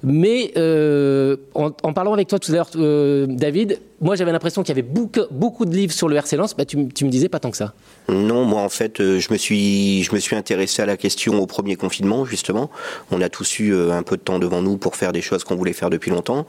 Mais 0.02 0.52
euh, 0.58 1.38
en, 1.54 1.70
en 1.84 1.94
parlant 1.94 2.14
avec 2.14 2.28
toi 2.28 2.40
tout 2.40 2.52
à 2.52 2.56
l'heure, 2.56 2.70
euh, 2.78 3.28
David, 3.30 3.80
moi, 4.02 4.16
j'avais 4.16 4.32
l'impression 4.32 4.64
qu'il 4.64 4.76
y 4.76 4.80
avait 4.80 4.88
beaucoup, 5.30 5.66
de 5.66 5.76
livres 5.76 5.92
sur 5.92 6.08
le 6.08 6.16
RC 6.16 6.38
Lens. 6.38 6.56
Bah, 6.56 6.66
tu, 6.66 6.88
tu 6.90 7.06
me 7.06 7.10
disais 7.10 7.28
pas 7.28 7.40
tant 7.40 7.52
que 7.52 7.58
ça. 7.58 7.74
Non, 8.08 8.46
moi 8.46 8.62
en 8.62 8.70
fait, 8.70 9.02
euh, 9.02 9.20
je 9.20 9.32
me 9.32 9.38
suis, 9.38 10.04
je 10.04 10.36
intéressé 10.36 10.82
à 10.82 10.86
la 10.86 10.96
question 10.96 11.40
au 11.42 11.46
premier 11.48 11.76
confinement 11.76 12.26
justement. 12.26 12.70
On 13.12 13.22
a 13.22 13.30
tous 13.30 13.60
eu 13.60 13.74
euh, 13.74 13.92
un 13.92 14.04
peu 14.04 14.16
de 14.16 14.22
temps 14.22 14.40
devant 14.40 14.62
nous 14.62 14.78
pour 14.78 14.96
faire 14.96 15.12
des 15.12 15.22
choses 15.22 15.44
qu'on 15.44 15.56
voulait 15.56 15.74
faire 15.74 15.90
depuis 15.90 16.12
longtemps. 16.12 16.46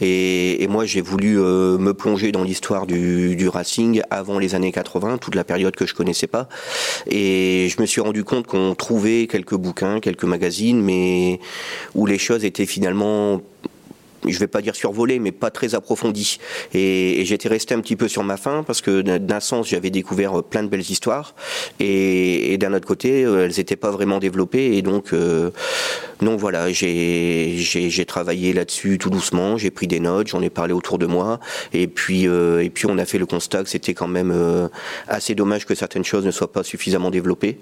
Et, 0.00 0.62
et 0.62 0.68
moi, 0.68 0.84
j'ai 0.84 1.00
voulu 1.00 1.38
euh, 1.38 1.78
me 1.78 1.94
plonger 1.94 2.32
dans 2.32 2.42
l'histoire 2.42 2.86
du, 2.86 3.36
du 3.36 3.48
Racing 3.48 4.02
avant 4.10 4.38
les 4.38 4.54
années 4.54 4.72
80, 4.72 5.18
toute 5.18 5.34
la 5.34 5.44
période 5.44 5.76
que 5.76 5.86
je 5.86 5.94
connaissais 5.94 6.26
pas. 6.26 6.48
Et 7.08 7.68
je 7.68 7.80
me 7.80 7.86
suis 7.86 8.00
rendu 8.00 8.24
compte 8.24 8.46
qu'on 8.46 8.74
trouvait 8.74 9.26
quelques 9.26 9.56
bouquins, 9.56 10.00
quelques 10.00 10.24
magazines, 10.24 10.80
mais 10.80 11.40
où 11.94 12.06
les 12.06 12.18
choses 12.18 12.44
étaient 12.44 12.66
finalement 12.66 13.40
je 14.26 14.38
vais 14.38 14.46
pas 14.46 14.62
dire 14.62 14.76
survolé, 14.76 15.18
mais 15.18 15.32
pas 15.32 15.50
très 15.50 15.74
approfondi. 15.74 16.38
Et, 16.72 17.20
et 17.20 17.24
j'étais 17.24 17.48
resté 17.48 17.74
un 17.74 17.80
petit 17.80 17.96
peu 17.96 18.08
sur 18.08 18.24
ma 18.24 18.36
faim 18.36 18.64
parce 18.66 18.80
que 18.80 19.00
d'un 19.02 19.40
sens, 19.40 19.68
j'avais 19.68 19.90
découvert 19.90 20.42
plein 20.42 20.62
de 20.62 20.68
belles 20.68 20.90
histoires, 20.90 21.34
et, 21.80 22.52
et 22.52 22.58
d'un 22.58 22.72
autre 22.74 22.86
côté, 22.86 23.24
euh, 23.24 23.44
elles 23.44 23.56
n'étaient 23.56 23.76
pas 23.76 23.90
vraiment 23.90 24.18
développées. 24.18 24.76
Et 24.76 24.82
donc, 24.82 25.12
euh, 25.12 25.50
donc 26.20 26.38
voilà, 26.40 26.70
j'ai 26.72 28.04
travaillé 28.06 28.52
là-dessus 28.52 28.98
tout 28.98 29.10
doucement. 29.10 29.58
J'ai 29.58 29.70
pris 29.70 29.86
des 29.86 30.00
notes, 30.00 30.28
j'en 30.28 30.42
ai 30.42 30.50
parlé 30.50 30.72
autour 30.72 30.98
de 30.98 31.06
moi, 31.06 31.40
et 31.72 31.86
puis 31.86 32.28
euh, 32.28 32.62
et 32.62 32.70
puis 32.70 32.86
on 32.86 32.98
a 32.98 33.04
fait 33.04 33.18
le 33.18 33.26
constat 33.26 33.62
que 33.62 33.68
c'était 33.68 33.94
quand 33.94 34.08
même 34.08 34.30
euh, 34.32 34.68
assez 35.08 35.34
dommage 35.34 35.66
que 35.66 35.74
certaines 35.74 36.04
choses 36.04 36.24
ne 36.24 36.30
soient 36.30 36.52
pas 36.52 36.62
suffisamment 36.62 37.10
développées. 37.10 37.58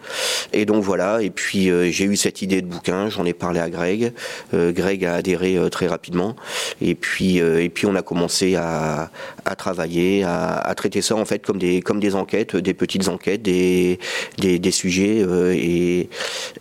Et 0.53 0.65
donc 0.65 0.83
voilà. 0.83 1.23
Et 1.23 1.31
puis 1.31 1.71
euh, 1.71 1.91
j'ai 1.91 2.05
eu 2.05 2.17
cette 2.17 2.43
idée 2.43 2.63
de 2.63 2.67
bouquin, 2.67 3.09
j'en 3.09 3.25
ai 3.25 3.33
parlé 3.33 3.61
à 3.61 3.71
Greg. 3.71 4.13
Euh, 4.55 4.73
Greg 4.73 5.05
a 5.05 5.15
adhéré 5.15 5.57
euh, 5.57 5.69
très 5.69 5.87
rapidement. 5.87 6.37
Et 6.81 6.95
puis, 6.95 7.41
euh, 7.41 7.63
et 7.63 7.69
puis 7.69 7.87
on 7.87 7.95
a 7.95 8.03
commencé 8.03 8.57
à, 8.57 9.11
à 9.45 9.57
travailler, 9.57 10.25
à, 10.25 10.73
traiter 10.77 11.03
ça 11.03 11.17
en 11.17 11.25
fait 11.25 11.41
comme 11.41 11.59
des, 11.59 11.81
comme 11.81 12.01
des 12.01 12.15
enquêtes, 12.15 12.57
des 12.57 12.75
petites 12.75 13.09
enquêtes, 13.09 13.43
des, 13.43 13.99
des, 14.39 14.71
sujets. 14.71 15.23
euh, 15.23 15.53
et, 15.55 16.09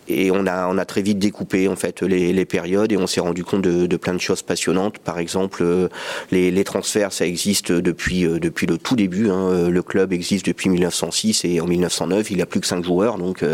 et 0.08 0.30
on 0.30 0.46
a, 0.46 0.68
on 0.68 0.78
a 0.78 0.84
très 0.84 1.02
vite 1.02 1.18
découpé 1.18 1.68
en 1.68 1.76
fait 1.76 2.02
les, 2.02 2.32
les 2.32 2.44
périodes 2.44 2.92
et 2.92 2.96
on 2.96 3.06
s'est 3.06 3.20
rendu 3.20 3.44
compte 3.44 3.62
de, 3.62 3.96
plein 3.96 4.14
de 4.14 4.20
choses 4.20 4.42
passionnantes. 4.42 4.98
Par 4.98 5.18
exemple, 5.18 5.62
euh, 5.62 5.88
les, 6.30 6.64
transferts, 6.64 7.12
ça 7.12 7.26
existe 7.26 7.72
depuis, 7.72 8.22
depuis 8.22 8.66
le 8.66 8.78
tout 8.78 8.96
début. 8.96 9.30
hein. 9.30 9.68
Le 9.68 9.82
club 9.82 10.12
existe 10.12 10.46
depuis 10.46 10.68
1906 10.68 11.44
et 11.44 11.60
en 11.60 11.66
1909, 11.66 12.30
il 12.30 12.40
a 12.40 12.46
plus 12.46 12.60
que 12.60 12.66
cinq 12.66 12.84
joueurs, 12.84 13.18
donc 13.18 13.44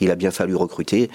il 0.00 0.10
a 0.10 0.14
bien 0.14 0.30
fallu 0.30 0.54
recruter. 0.54 1.10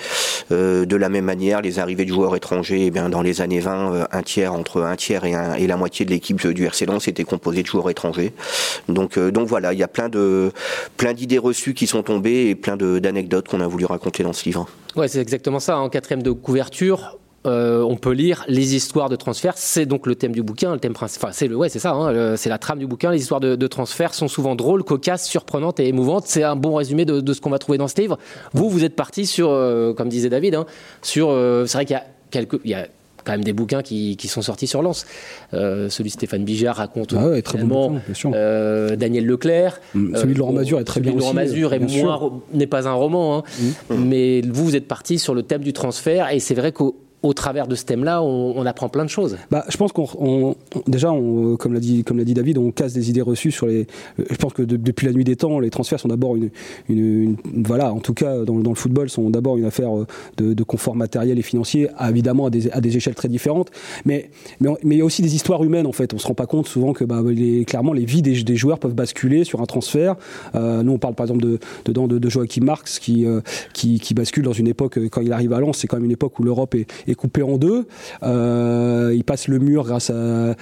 De 0.51 0.95
la 0.95 1.09
même 1.09 1.25
manière, 1.25 1.62
les 1.62 1.79
arrivées 1.79 2.05
de 2.05 2.13
joueurs 2.13 2.36
étrangers, 2.36 2.86
eh 2.86 2.91
bien, 2.91 3.09
dans 3.09 3.21
les 3.21 3.41
années 3.41 3.59
20, 3.59 3.93
euh, 3.93 4.05
un 4.12 4.21
tiers 4.21 4.53
entre 4.53 4.68
un 4.77 4.95
tiers 4.95 5.25
et, 5.25 5.67
la 5.67 5.77
moitié 5.77 6.05
de 6.05 6.11
l'équipe 6.11 6.45
du 6.47 6.65
RC 6.65 6.85
Lens 6.85 7.07
était 7.07 7.23
composée 7.23 7.61
de 7.61 7.67
joueurs 7.67 7.89
étrangers. 7.89 8.33
Donc, 8.88 9.17
euh, 9.17 9.31
donc 9.31 9.47
voilà, 9.47 9.73
il 9.73 9.79
y 9.79 9.83
a 9.83 9.88
plein 9.88 10.09
de 10.09 10.51
plein 10.97 11.13
d'idées 11.13 11.38
reçues 11.38 11.73
qui 11.73 11.88
sont 11.88 12.03
tombées 12.03 12.49
et 12.49 12.55
plein 12.55 12.77
d'anecdotes 12.77 13.47
qu'on 13.47 13.61
a 13.61 13.67
voulu 13.67 13.85
raconter 13.85 14.23
dans 14.23 14.33
ce 14.33 14.45
livre. 14.45 14.67
Ouais, 14.95 15.07
c'est 15.07 15.19
exactement 15.19 15.59
ça. 15.59 15.77
En 15.77 15.89
quatrième 15.89 16.23
de 16.23 16.31
couverture, 16.31 17.17
euh, 17.45 17.81
on 17.81 17.95
peut 17.95 18.11
lire 18.11 18.43
les 18.47 18.75
histoires 18.75 19.09
de 19.09 19.15
transfert. 19.15 19.53
C'est 19.55 19.85
donc 19.85 20.07
le 20.07 20.15
thème 20.15 20.31
du 20.31 20.43
bouquin, 20.43 20.73
le 20.73 20.79
thème 20.79 20.93
principal. 20.93 21.31
C'est 21.33 21.47
le, 21.47 21.55
ouais, 21.55 21.69
c'est 21.69 21.79
ça. 21.79 21.93
hein, 21.93 22.35
c'est 22.35 22.49
la 22.49 22.57
trame 22.57 22.79
du 22.79 22.88
bouquin. 22.88 23.11
Les 23.11 23.21
histoires 23.21 23.39
de, 23.39 23.67
transfert 23.67 24.13
sont 24.13 24.27
souvent 24.27 24.55
drôles, 24.55 24.83
cocasses, 24.83 25.27
surprenantes 25.27 25.79
et 25.79 25.88
émouvantes. 25.88 26.25
C'est 26.27 26.43
un 26.43 26.55
bon 26.55 26.75
résumé 26.75 27.05
de, 27.05 27.33
ce 27.33 27.39
qu'on 27.39 27.49
va 27.49 27.59
trouver 27.59 27.77
dans 27.77 27.88
ce 27.88 27.99
livre. 28.01 28.17
Vous, 28.53 28.69
vous 28.69 28.83
êtes 28.83 28.95
parti 28.95 29.25
sur, 29.25 29.49
euh, 29.49 29.93
comme 29.93 30.09
disait 30.09 30.29
David, 30.29 30.55
hein, 30.55 30.65
sur. 31.01 31.29
c'est 31.65 31.77
vrai 31.77 31.85
qu'il 31.85 31.95
y 31.95 31.99
a 31.99 32.05
quelques, 32.31 32.59
quand 33.29 33.36
même 33.36 33.43
des 33.43 33.53
bouquins 33.53 33.83
qui, 33.83 34.17
qui 34.17 34.27
sont 34.27 34.41
sortis 34.41 34.65
sur 34.65 34.81
Lens. 34.81 35.05
Euh, 35.53 35.88
celui 35.89 36.09
de 36.09 36.13
Stéphane 36.13 36.43
Bijard 36.43 36.77
raconte 36.77 37.13
Ah 37.15 37.27
ouais, 37.27 37.41
très 37.43 37.59
bon 37.59 37.67
bouquin, 37.67 38.01
euh, 38.33 38.95
Daniel 38.95 39.25
Leclerc. 39.25 39.79
Mm, 39.93 40.15
celui 40.15 40.33
de 40.33 40.39
Laurent 40.39 40.51
Euh, 40.51 40.55
Mazur 40.55 40.79
est 40.79 40.83
très 40.83 41.00
celui 41.00 41.12
bien 41.12 41.15
de 41.15 41.19
Laurent 41.19 41.33
Mazur 41.33 41.74
est. 41.74 41.79
Mm. 41.79 42.01
moins 42.01 42.41
n'est 42.53 42.67
pas 42.67 42.88
un 42.88 42.93
roman, 42.93 43.38
hein. 43.38 43.43
mais 43.95 44.41
vous, 44.41 44.65
vous 44.65 44.75
êtes 44.75 44.88
parti 44.88 45.19
sur 45.19 45.36
le 45.36 45.43
thème 45.43 45.62
du 45.62 45.74
transfert, 45.74 46.31
et 46.31 46.39
c'est 46.39 46.55
vrai 46.55 46.71
qu'au 46.71 46.95
au 47.21 47.33
travers 47.33 47.67
de 47.67 47.75
ce 47.75 47.83
thème-là, 47.83 48.21
on, 48.23 48.65
apprend 48.65 48.88
plein 48.88 49.03
de 49.03 49.09
choses. 49.09 49.38
Bah, 49.51 49.65
je 49.69 49.77
pense 49.77 49.91
qu'on, 49.91 50.07
on- 50.19 50.55
on- 50.75 50.82
déjà, 50.88 51.12
on, 51.12 51.58
comme 51.58 51.73
l'a 51.73 51.79
dit, 51.79 52.03
comme 52.03 52.23
dit 52.23 52.34
David, 52.34 52.58
on 52.58 52.71
casse 52.71 52.93
des 52.93 53.10
idées 53.10 53.21
reçues 53.21 53.51
sur 53.51 53.67
les. 53.67 53.88
Je 54.17 54.36
pense 54.36 54.53
que 54.53 54.62
de- 54.62 54.77
depuis 54.77 55.08
la 55.08 55.13
nuit 55.13 55.23
des 55.23 55.36
temps, 55.36 55.60
les 55.60 55.69
transferts 55.69 55.99
sont 55.99 56.08
d'abord 56.08 56.36
une, 56.36 56.49
une- 56.88 57.36
voilà, 57.65 57.91
en 57.93 57.99
tout 57.99 58.13
cas 58.13 58.45
dans, 58.45 58.60
dans 58.60 58.69
le 58.69 58.75
football, 58.75 59.10
sont 59.10 59.29
d'abord 59.29 59.58
une 59.58 59.65
affaire 59.65 59.97
euh, 59.97 60.05
de, 60.38 60.63
confort 60.63 60.95
matériel 60.95 61.39
et 61.39 61.41
financier, 61.41 61.89
évidemment 62.08 62.45
à 62.45 62.49
des, 62.49 62.69
à 62.71 62.79
des 62.79 62.95
échelles 62.95 63.15
très 63.15 63.27
différentes. 63.27 63.69
Mais, 64.05 64.29
mais, 64.62 64.69
il 64.84 64.97
y 64.97 65.01
a 65.01 65.05
aussi 65.05 65.21
des 65.21 65.36
histoires 65.36 65.63
humaines 65.63 65.88
en 65.88 65.91
fait. 65.91 66.13
On 66.13 66.19
se 66.19 66.27
rend 66.27 66.36
pas 66.36 66.45
compte 66.45 66.67
souvent 66.67 66.93
que 66.93 67.03
bah, 67.03 67.21
clairement 67.65 67.93
les 67.93 68.05
vies 68.05 68.21
des, 68.21 68.55
joueurs 68.55 68.79
peuvent 68.79 68.93
basculer 68.93 69.43
sur 69.43 69.62
un 69.62 69.65
transfert. 69.65 70.15
Euh, 70.55 70.84
nous, 70.84 70.93
on 70.93 70.99
parle 70.99 71.15
par 71.15 71.25
exemple 71.25 71.41
de, 71.43 71.60
de, 71.86 72.17
de 72.19 72.29
Joachim 72.29 72.63
Marx 72.63 72.99
qui, 72.99 73.25
euh, 73.25 73.41
qui, 73.73 73.99
qui 73.99 74.13
bascule 74.13 74.43
dans 74.43 74.53
une 74.53 74.67
époque 74.67 74.99
quand 75.10 75.21
il 75.21 75.34
arrive 75.34 75.53
à 75.53 75.60
Lens, 75.60 75.77
c'est 75.77 75.88
quand 75.88 75.97
même 75.97 76.05
une 76.05 76.12
époque 76.12 76.39
où 76.39 76.43
l'Europe 76.43 76.75
est, 76.75 77.09
est 77.10 77.15
coupée 77.15 77.43
en 77.43 77.58
deux. 77.58 77.86
Euh, 78.24 79.13
il 79.15 79.24
passe 79.24 79.48
le 79.48 79.60
mur 79.60 79.84
grâce 79.84 80.10
à, 80.10 80.56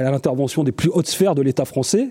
l'intervention 0.00 0.64
des 0.64 0.72
plus 0.72 0.90
hautes 0.92 1.06
sphères 1.06 1.34
de 1.34 1.42
l'État 1.42 1.64
français. 1.64 2.08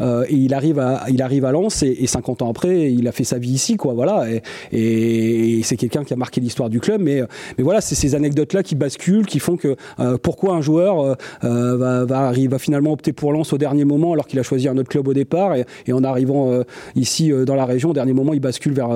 Euh, 0.00 0.24
et 0.28 0.34
il 0.34 0.54
arrive 0.54 0.78
à, 0.78 1.04
il 1.08 1.22
arrive 1.22 1.44
à 1.44 1.52
Lens 1.52 1.82
et, 1.82 1.96
et 2.00 2.06
50 2.06 2.42
ans 2.42 2.50
après, 2.50 2.92
il 2.92 3.06
a 3.08 3.12
fait 3.12 3.24
sa 3.24 3.38
vie 3.38 3.50
ici, 3.50 3.76
quoi. 3.76 3.94
Voilà. 3.94 4.26
Et, 4.72 5.60
c'est 5.62 5.76
quelqu'un 5.76 6.04
qui 6.04 6.12
a 6.12 6.16
marqué 6.16 6.40
l'histoire 6.40 6.68
du 6.68 6.80
club. 6.80 7.00
Mais, 7.02 7.22
mais 7.56 7.64
voilà, 7.64 7.80
c'est 7.80 7.94
ces 7.94 8.14
anecdotes-là 8.14 8.62
qui 8.62 8.74
basculent, 8.74 9.26
qui 9.26 9.38
font 9.38 9.56
que 9.56 9.76
euh, 10.00 10.16
pourquoi 10.18 10.54
un 10.54 10.60
joueur 10.60 11.16
va, 11.42 12.06
arriver- 12.10 12.48
va 12.48 12.58
finalement 12.58 12.92
opter 12.92 13.12
pour 13.12 13.32
Lens 13.32 13.52
au 13.52 13.58
dernier 13.58 13.84
moment 13.84 14.12
alors 14.12 14.26
qu'il 14.26 14.38
a 14.38 14.42
choisi 14.42 14.68
un 14.68 14.76
autre 14.78 14.88
club 14.88 15.08
au 15.08 15.14
départ. 15.14 15.54
Et, 15.54 15.92
en 15.92 16.04
arrivant 16.04 16.62
ici 16.94 17.32
dans 17.46 17.54
la 17.54 17.64
région, 17.64 17.90
au 17.90 17.92
dernier 17.92 18.12
moment, 18.12 18.32
il 18.32 18.40
bascule 18.40 18.72
vers, 18.72 18.90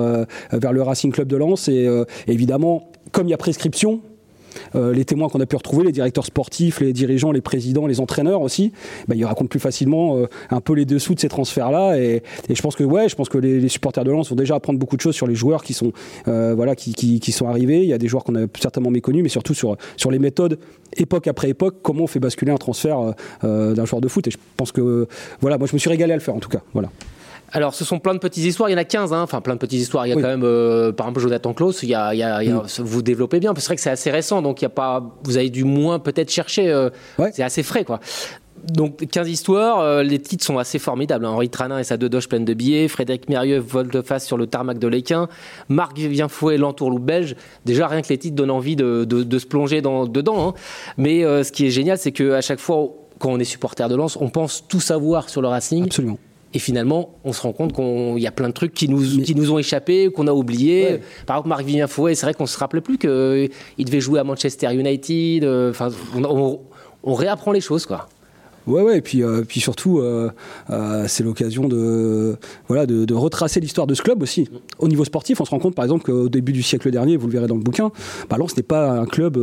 vers 0.51 0.73
le 0.73 0.81
Racing 0.81 1.11
Club 1.11 1.27
de 1.27 1.37
Lens. 1.37 1.67
Et 1.67 1.87
évidemment, 2.27 2.92
comme 3.11 3.27
il 3.27 3.31
y 3.31 3.33
a 3.33 3.37
prescription, 3.37 4.01
euh, 4.75 4.93
les 4.93 5.05
témoins 5.05 5.29
qu'on 5.29 5.39
a 5.39 5.45
pu 5.45 5.55
retrouver, 5.55 5.85
les 5.85 5.91
directeurs 5.91 6.25
sportifs, 6.25 6.79
les 6.79 6.93
dirigeants, 6.93 7.31
les 7.31 7.41
présidents, 7.41 7.87
les 7.87 7.99
entraîneurs 7.99 8.41
aussi, 8.41 8.71
bah, 9.07 9.15
ils 9.15 9.25
racontent 9.25 9.47
plus 9.47 9.59
facilement 9.59 10.17
euh, 10.17 10.27
un 10.49 10.61
peu 10.61 10.73
les 10.73 10.85
dessous 10.85 11.15
de 11.15 11.19
ces 11.19 11.29
transferts-là. 11.29 11.97
Et, 11.97 12.23
je 12.49 12.61
pense 12.61 12.75
que 12.75 12.83
ouais, 12.83 13.09
je 13.09 13.15
pense 13.15 13.29
que 13.29 13.37
les, 13.37 13.67
supporters 13.67 14.03
de 14.03 14.11
Lens 14.11 14.29
vont 14.29 14.35
déjà 14.35 14.55
apprendre 14.55 14.79
beaucoup 14.79 14.95
de 14.95 15.01
choses 15.01 15.15
sur 15.15 15.27
les 15.27 15.35
joueurs 15.35 15.63
qui 15.63 15.73
sont 15.73 15.91
euh, 16.27 16.53
voilà 16.55 16.75
qui, 16.75 17.31
sont 17.31 17.47
arrivés. 17.47 17.81
Il 17.81 17.89
y 17.89 17.93
a 17.93 17.97
des 17.97 18.07
joueurs 18.07 18.23
qu'on 18.23 18.35
a 18.35 18.45
certainement 18.59 18.91
méconnus, 18.91 19.23
mais 19.23 19.29
surtout 19.29 19.53
sur 19.53 19.77
sur 19.97 20.11
les 20.11 20.19
méthodes 20.19 20.59
époque 20.95 21.27
après 21.27 21.49
époque, 21.49 21.77
comment 21.81 22.03
on 22.03 22.07
fait 22.07 22.19
basculer 22.19 22.51
un 22.51 22.57
transfert 22.57 23.15
d'un 23.41 23.85
joueur 23.85 24.01
de 24.01 24.07
foot. 24.07 24.27
Et 24.27 24.31
je 24.31 24.37
pense 24.57 24.71
que 24.71 25.07
voilà, 25.41 25.57
moi 25.57 25.67
je 25.67 25.73
me 25.73 25.79
suis 25.79 25.89
régalé 25.89 26.13
à 26.13 26.15
le 26.15 26.21
faire 26.21 26.35
en 26.35 26.39
tout 26.39 26.49
cas. 26.49 26.61
Voilà. 26.73 26.89
Alors, 27.55 27.73
ce 27.75 27.85
sont 27.85 27.99
plein 27.99 28.13
de 28.15 28.19
petites 28.19 28.43
histoires. 28.43 28.69
Il 28.69 28.73
y 28.73 28.75
en 28.75 28.79
a 28.79 28.83
15, 28.83 29.13
hein. 29.13 29.21
enfin 29.21 29.39
plein 29.39 29.53
de 29.53 29.59
petites 29.59 29.79
histoires. 29.79 30.05
Il 30.07 30.09
y 30.09 30.13
a 30.13 30.15
Oui. 30.15 30.21
quand 30.21 30.27
même, 30.27 30.43
euh, 30.43 30.91
par 30.91 31.05
exemple, 31.07 31.21
Jonathan 31.21 31.53
Klaus. 31.53 31.83
Il 31.83 31.89
y 31.89 31.95
a, 31.95 32.13
il 32.13 32.17
y 32.17 32.23
a- 32.23 32.43
il 32.43 32.49
y 32.49 32.51
a- 32.51 32.63
vous 32.79 33.01
développez 33.03 33.39
bien. 33.39 33.53
C'est 33.57 33.65
vrai 33.67 33.75
que 33.75 33.81
c'est 33.81 33.91
assez 33.91 34.09
récent, 34.11 34.41
donc 34.41 34.61
il 34.61 34.65
y 34.65 34.65
a 34.65 34.69
pas. 34.69 35.03
Vous 35.23 35.37
avez 35.37 35.49
du 35.51 35.63
moins 35.63 35.99
peut-être 35.99 36.31
cherché. 36.31 36.69
euh, 36.71 36.89
Ouais. 37.19 37.31
C'est 37.33 37.43
assez 37.43 37.61
frais, 37.63 37.83
quoi. 37.85 37.99
Donc 38.65 39.05
15 39.11 39.29
histoires, 39.29 39.81
euh, 39.81 40.03
les 40.03 40.19
titres 40.19 40.45
sont 40.45 40.57
assez 40.57 40.79
formidables. 40.79 41.25
hein. 41.25 41.31
Henri 41.31 41.49
Tranin 41.49 41.79
et 41.79 41.83
sa 41.83 41.97
deux 41.97 42.07
doges 42.09 42.29
pleines 42.29 42.45
de 42.45 42.53
billets, 42.53 42.87
Frédéric 42.87 43.27
Mérieux 43.29 43.59
volte-face 43.59 44.25
sur 44.25 44.37
le 44.37 44.47
tarmac 44.47 44.79
de 44.79 44.87
l'Équin, 44.87 45.27
Marc 45.67 45.97
Vivien 45.97 46.29
Fouet 46.29 46.57
l'entourloupe 46.57 47.03
belge. 47.03 47.35
Déjà 47.65 47.87
rien 47.87 48.01
que 48.01 48.07
les 48.07 48.17
titres 48.17 48.35
donnent 48.37 48.51
envie 48.51 48.77
de, 48.77 49.03
de- 49.03 49.23
de 49.23 49.39
se 49.39 49.45
plonger 49.45 49.81
dans, 49.81 50.05
dedans. 50.07 50.47
hein. 50.49 50.53
Mais 50.97 51.25
euh, 51.25 51.43
ce 51.43 51.51
qui 51.51 51.65
est 51.67 51.71
génial, 51.71 51.97
c'est 51.97 52.13
qu'à 52.13 52.39
chaque 52.41 52.59
fois 52.59 52.87
quand 53.19 53.31
on 53.31 53.39
est 53.39 53.43
supporter 53.43 53.87
de 53.89 53.95
Lens, 53.95 54.17
on 54.19 54.29
pense 54.29 54.63
tout 54.67 54.79
savoir 54.79 55.29
sur 55.29 55.41
le 55.41 55.49
Racing. 55.49 55.83
Absolument. 55.85 56.17
Et 56.53 56.59
finalement, 56.59 57.15
on 57.23 57.33
se 57.33 57.41
rend 57.41 57.51
compte 57.51 57.73
qu'il 57.73 58.19
y 58.21 58.27
a 58.27 58.31
plein 58.31 58.47
de 58.49 58.53
trucs 58.53 58.73
qui 58.73 58.87
nous, 58.87 59.01
qui 59.23 59.33
nous 59.35 59.51
ont 59.51 59.57
échappé, 59.57 60.09
qu'on 60.11 60.27
a 60.27 60.31
oublié. 60.33 60.83
Ouais. 60.83 61.01
Par 61.25 61.37
exemple, 61.37 61.49
Marc 61.49 61.63
Vivien 61.63 61.87
Fouet, 61.87 62.13
c'est 62.15 62.25
vrai 62.27 62.33
qu'on 62.35 62.45
se 62.45 62.57
rappelait 62.59 62.81
plus 62.81 62.97
qu'il 62.99 63.49
devait 63.85 63.99
jouer 64.01 64.19
à 64.19 64.23
Manchester 64.23 64.71
United. 64.73 65.43
euh, 65.43 65.71
Enfin, 65.71 65.89
on, 66.15 66.23
on- 66.23 66.59
on 67.05 67.13
réapprend 67.15 67.51
les 67.51 67.59
choses, 67.61 67.85
quoi. 67.85 68.07
Ouais, 68.65 68.81
ouais, 68.81 68.97
et 68.97 69.01
puis, 69.01 69.23
euh, 69.23 69.43
surtout, 69.49 69.99
euh, 69.99 70.29
euh, 70.69 71.05
c'est 71.07 71.23
l'occasion 71.23 71.67
de, 71.67 72.37
retracer 72.69 73.59
l'histoire 73.59 73.87
de 73.87 73.93
ce 73.93 74.01
club 74.01 74.21
aussi. 74.21 74.47
Au 74.79 74.87
niveau 74.87 75.03
sportif, 75.03 75.41
on 75.41 75.45
se 75.45 75.51
rend 75.51 75.59
compte 75.59 75.75
par 75.75 75.85
exemple 75.85 76.05
qu'au 76.05 76.29
début 76.29 76.53
du 76.53 76.63
siècle 76.63 76.89
dernier, 76.91 77.17
vous 77.17 77.27
le 77.27 77.33
verrez 77.33 77.47
dans 77.47 77.55
le 77.55 77.61
bouquin, 77.61 77.91
bah, 78.29 78.37
Lens 78.37 78.55
n'est 78.55 78.63
pas 78.63 78.91
un 78.91 79.05
club 79.05 79.39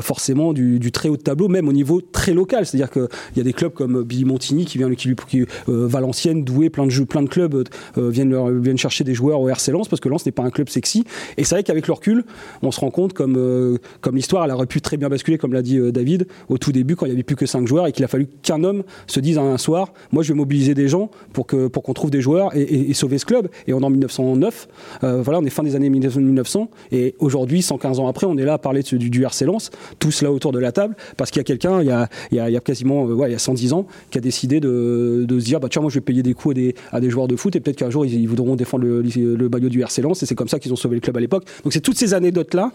forcément 0.00 0.52
du, 0.52 0.92
très 0.92 1.08
haut 1.08 1.16
de 1.16 1.22
tableau, 1.22 1.48
même 1.48 1.68
au 1.68 1.72
niveau 1.72 2.00
très 2.00 2.32
local. 2.32 2.66
C'est-à-dire 2.66 2.90
qu'il 2.90 3.08
y 3.36 3.40
a 3.40 3.44
des 3.44 3.52
clubs 3.52 3.72
comme 3.72 4.02
Billy 4.02 4.24
Montigny 4.24 4.64
qui 4.64 4.78
vient, 4.78 4.92
qui, 4.94 5.14
qui 5.28 5.44
Valenciennes, 5.66 6.44
Douai, 6.44 6.70
plein 6.70 6.86
de 6.86 7.28
clubs 7.28 7.64
viennent, 7.96 8.78
chercher 8.78 9.04
des 9.04 9.14
joueurs 9.14 9.40
au 9.40 9.48
RC 9.48 9.72
Lens 9.72 9.88
parce 9.88 10.00
que 10.00 10.08
Lens 10.08 10.24
n'est 10.26 10.32
pas 10.32 10.42
un 10.42 10.50
club 10.50 10.68
sexy. 10.68 11.04
Et 11.36 11.44
c'est 11.44 11.54
vrai 11.54 11.62
qu'avec 11.62 11.86
le 11.86 11.92
recul, 11.94 12.24
on 12.62 12.70
se 12.70 12.80
rend 12.80 12.90
compte 12.90 13.12
comme, 13.12 13.78
l'histoire, 14.12 14.44
elle 14.44 14.52
aurait 14.52 14.66
pu 14.66 14.80
très 14.80 14.96
bien 14.96 15.08
basculer, 15.08 15.38
comme 15.38 15.52
l'a 15.52 15.62
dit 15.62 15.80
David, 15.92 16.26
au 16.48 16.58
tout 16.58 16.72
début 16.72 16.96
quand 16.96 17.06
il 17.06 17.10
n'y 17.10 17.14
avait 17.14 17.22
plus 17.22 17.36
que 17.36 17.46
cinq 17.46 17.66
joueurs 17.66 17.86
et 17.86 17.92
qu'il 17.92 18.04
a 18.04 18.08
fallu 18.08 18.25
qu'un 18.42 18.62
homme 18.64 18.82
se 19.06 19.20
dise 19.20 19.38
un 19.38 19.58
soir, 19.58 19.92
moi 20.12 20.22
je 20.22 20.32
vais 20.32 20.36
mobiliser 20.36 20.74
des 20.74 20.88
gens 20.88 21.10
pour 21.32 21.46
que 21.46 21.68
pour 21.68 21.82
qu'on 21.82 21.94
trouve 21.94 22.10
des 22.10 22.20
joueurs 22.20 22.54
et, 22.54 22.92
sauver 22.94 23.18
ce 23.18 23.26
club. 23.26 23.48
Et 23.66 23.74
on 23.74 23.80
est 23.80 23.84
en 23.84 23.90
1909, 23.90 24.68
euh, 25.04 25.22
voilà, 25.22 25.40
on 25.40 25.44
est 25.44 25.50
fin 25.50 25.62
des 25.62 25.76
années 25.76 25.90
1900 25.90 26.70
et 26.92 27.14
aujourd'hui, 27.18 27.62
115 27.62 28.00
ans 28.00 28.08
après, 28.08 28.26
on 28.26 28.36
est 28.38 28.44
là 28.44 28.54
à 28.54 28.58
parler 28.58 28.82
du, 28.82 29.10
du 29.10 29.24
RC 29.24 29.44
Lens, 29.44 29.70
tous 29.98 30.22
là 30.22 30.32
autour 30.32 30.52
de 30.52 30.58
la 30.58 30.72
table, 30.72 30.96
parce 31.16 31.30
qu'il 31.30 31.40
y 31.40 31.42
a 31.42 31.44
quelqu'un, 31.44 31.82
il 31.82 31.86
il 32.30 32.42
il 32.46 32.52
y 32.52 32.56
a 32.56 32.60
quasiment, 32.60 33.08
euh, 33.08 33.28
il 33.28 33.32
y 33.32 33.34
a 33.34 33.38
110 33.38 33.72
ans, 33.72 33.86
qui 34.10 34.18
a 34.18 34.20
décidé 34.20 34.60
de, 34.60 35.24
de 35.26 35.38
se 35.38 35.44
dire, 35.44 35.60
bah 35.60 35.68
tiens, 35.70 35.82
moi 35.82 35.90
je 35.90 35.96
vais 35.96 36.00
payer 36.00 36.22
des 36.22 36.34
coups 36.34 36.56
à 36.92 37.00
des, 37.00 37.10
joueurs 37.10 37.28
de 37.28 37.36
foot 37.36 37.54
et 37.56 37.60
peut-être 37.60 37.76
qu'un 37.76 37.90
jour 37.90 38.06
ils, 38.06 38.26
voudront 38.26 38.56
défendre 38.56 38.84
le, 38.84 39.02
le 39.02 39.48
maillot 39.48 39.68
du 39.68 39.80
RC 39.82 40.02
Lens 40.02 40.22
et 40.22 40.26
c'est 40.26 40.34
comme 40.34 40.48
ça 40.48 40.58
qu'ils 40.58 40.72
ont 40.72 40.76
sauvé 40.76 40.94
le 40.96 41.00
club 41.00 41.16
à 41.16 41.20
l'époque. 41.20 41.44
Donc 41.64 41.72
c'est 41.72 41.80
toutes 41.80 41.98
ces 41.98 42.14
anecdotes 42.14 42.54
là, 42.54 42.72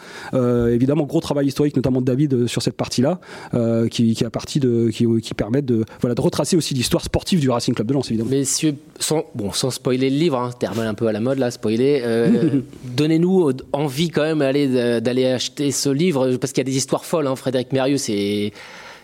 évidemment 0.69 1.05
gros 1.05 1.19
travail 1.19 1.47
historique 1.47 1.75
notamment 1.75 2.01
de 2.01 2.05
David 2.05 2.33
euh, 2.33 2.47
sur 2.47 2.61
cette 2.61 2.75
partie-là, 2.75 3.19
euh, 3.53 3.87
qui, 3.87 4.17
a 4.23 4.29
partie 4.29 4.59
de, 4.59 4.89
qui 4.89 5.33
permettent 5.41 5.65
de, 5.65 5.83
voilà, 6.01 6.13
de 6.13 6.21
retracer 6.21 6.55
aussi 6.55 6.73
l'histoire 6.73 7.03
sportive 7.03 7.39
du 7.39 7.49
Racing 7.49 7.73
Club 7.73 7.87
de 7.87 7.93
Lens 7.93 8.09
évidemment. 8.09 8.29
Messieurs, 8.29 8.75
sans, 8.99 9.23
bon, 9.33 9.51
sans 9.51 9.71
spoiler 9.71 10.09
le 10.09 10.17
livre, 10.17 10.37
hein, 10.37 10.51
terme 10.59 10.79
un 10.79 10.93
peu 10.93 11.07
à 11.07 11.11
la 11.11 11.19
mode 11.19 11.39
là, 11.39 11.49
spoiler, 11.49 12.01
euh, 12.05 12.61
donnez-nous 12.83 13.51
envie 13.73 14.09
quand 14.09 14.23
même 14.23 14.39
d'aller, 14.39 15.01
d'aller 15.01 15.25
acheter 15.25 15.71
ce 15.71 15.89
livre, 15.89 16.35
parce 16.37 16.53
qu'il 16.53 16.61
y 16.61 16.67
a 16.67 16.69
des 16.71 16.77
histoires 16.77 17.05
folles. 17.05 17.27
Hein, 17.27 17.35
Frédéric 17.35 17.71
Mérieux, 17.71 17.97
c'est, 17.97 18.53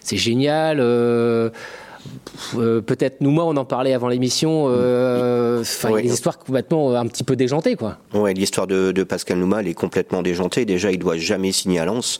c'est 0.01 0.17
génial. 0.17 0.79
euh, 0.79 1.49
euh, 2.55 2.81
peut-être 2.81 3.21
Nouma, 3.21 3.43
on 3.43 3.55
en 3.57 3.65
parlait 3.65 3.93
avant 3.93 4.07
l'émission. 4.07 4.67
euh, 4.69 5.61
Enfin, 5.61 5.89
il 5.89 5.91
y 5.91 5.93
a 5.93 5.97
Oui. 5.97 6.03
des 6.03 6.13
histoires 6.13 6.37
complètement 6.37 6.91
euh, 6.91 6.95
un 6.95 7.07
petit 7.07 7.23
peu 7.23 7.35
déjantées, 7.35 7.75
quoi. 7.75 7.97
Ouais, 8.13 8.33
l'histoire 8.33 8.67
de, 8.67 8.91
de 8.91 9.03
Pascal 9.03 9.37
Nouma, 9.39 9.61
elle 9.61 9.67
est 9.67 9.73
complètement 9.73 10.21
déjantée. 10.21 10.65
Déjà, 10.65 10.91
il 10.91 10.99
doit 10.99 11.17
jamais 11.17 11.51
signer 11.51 11.79
à 11.79 11.85
Lens. 11.85 12.19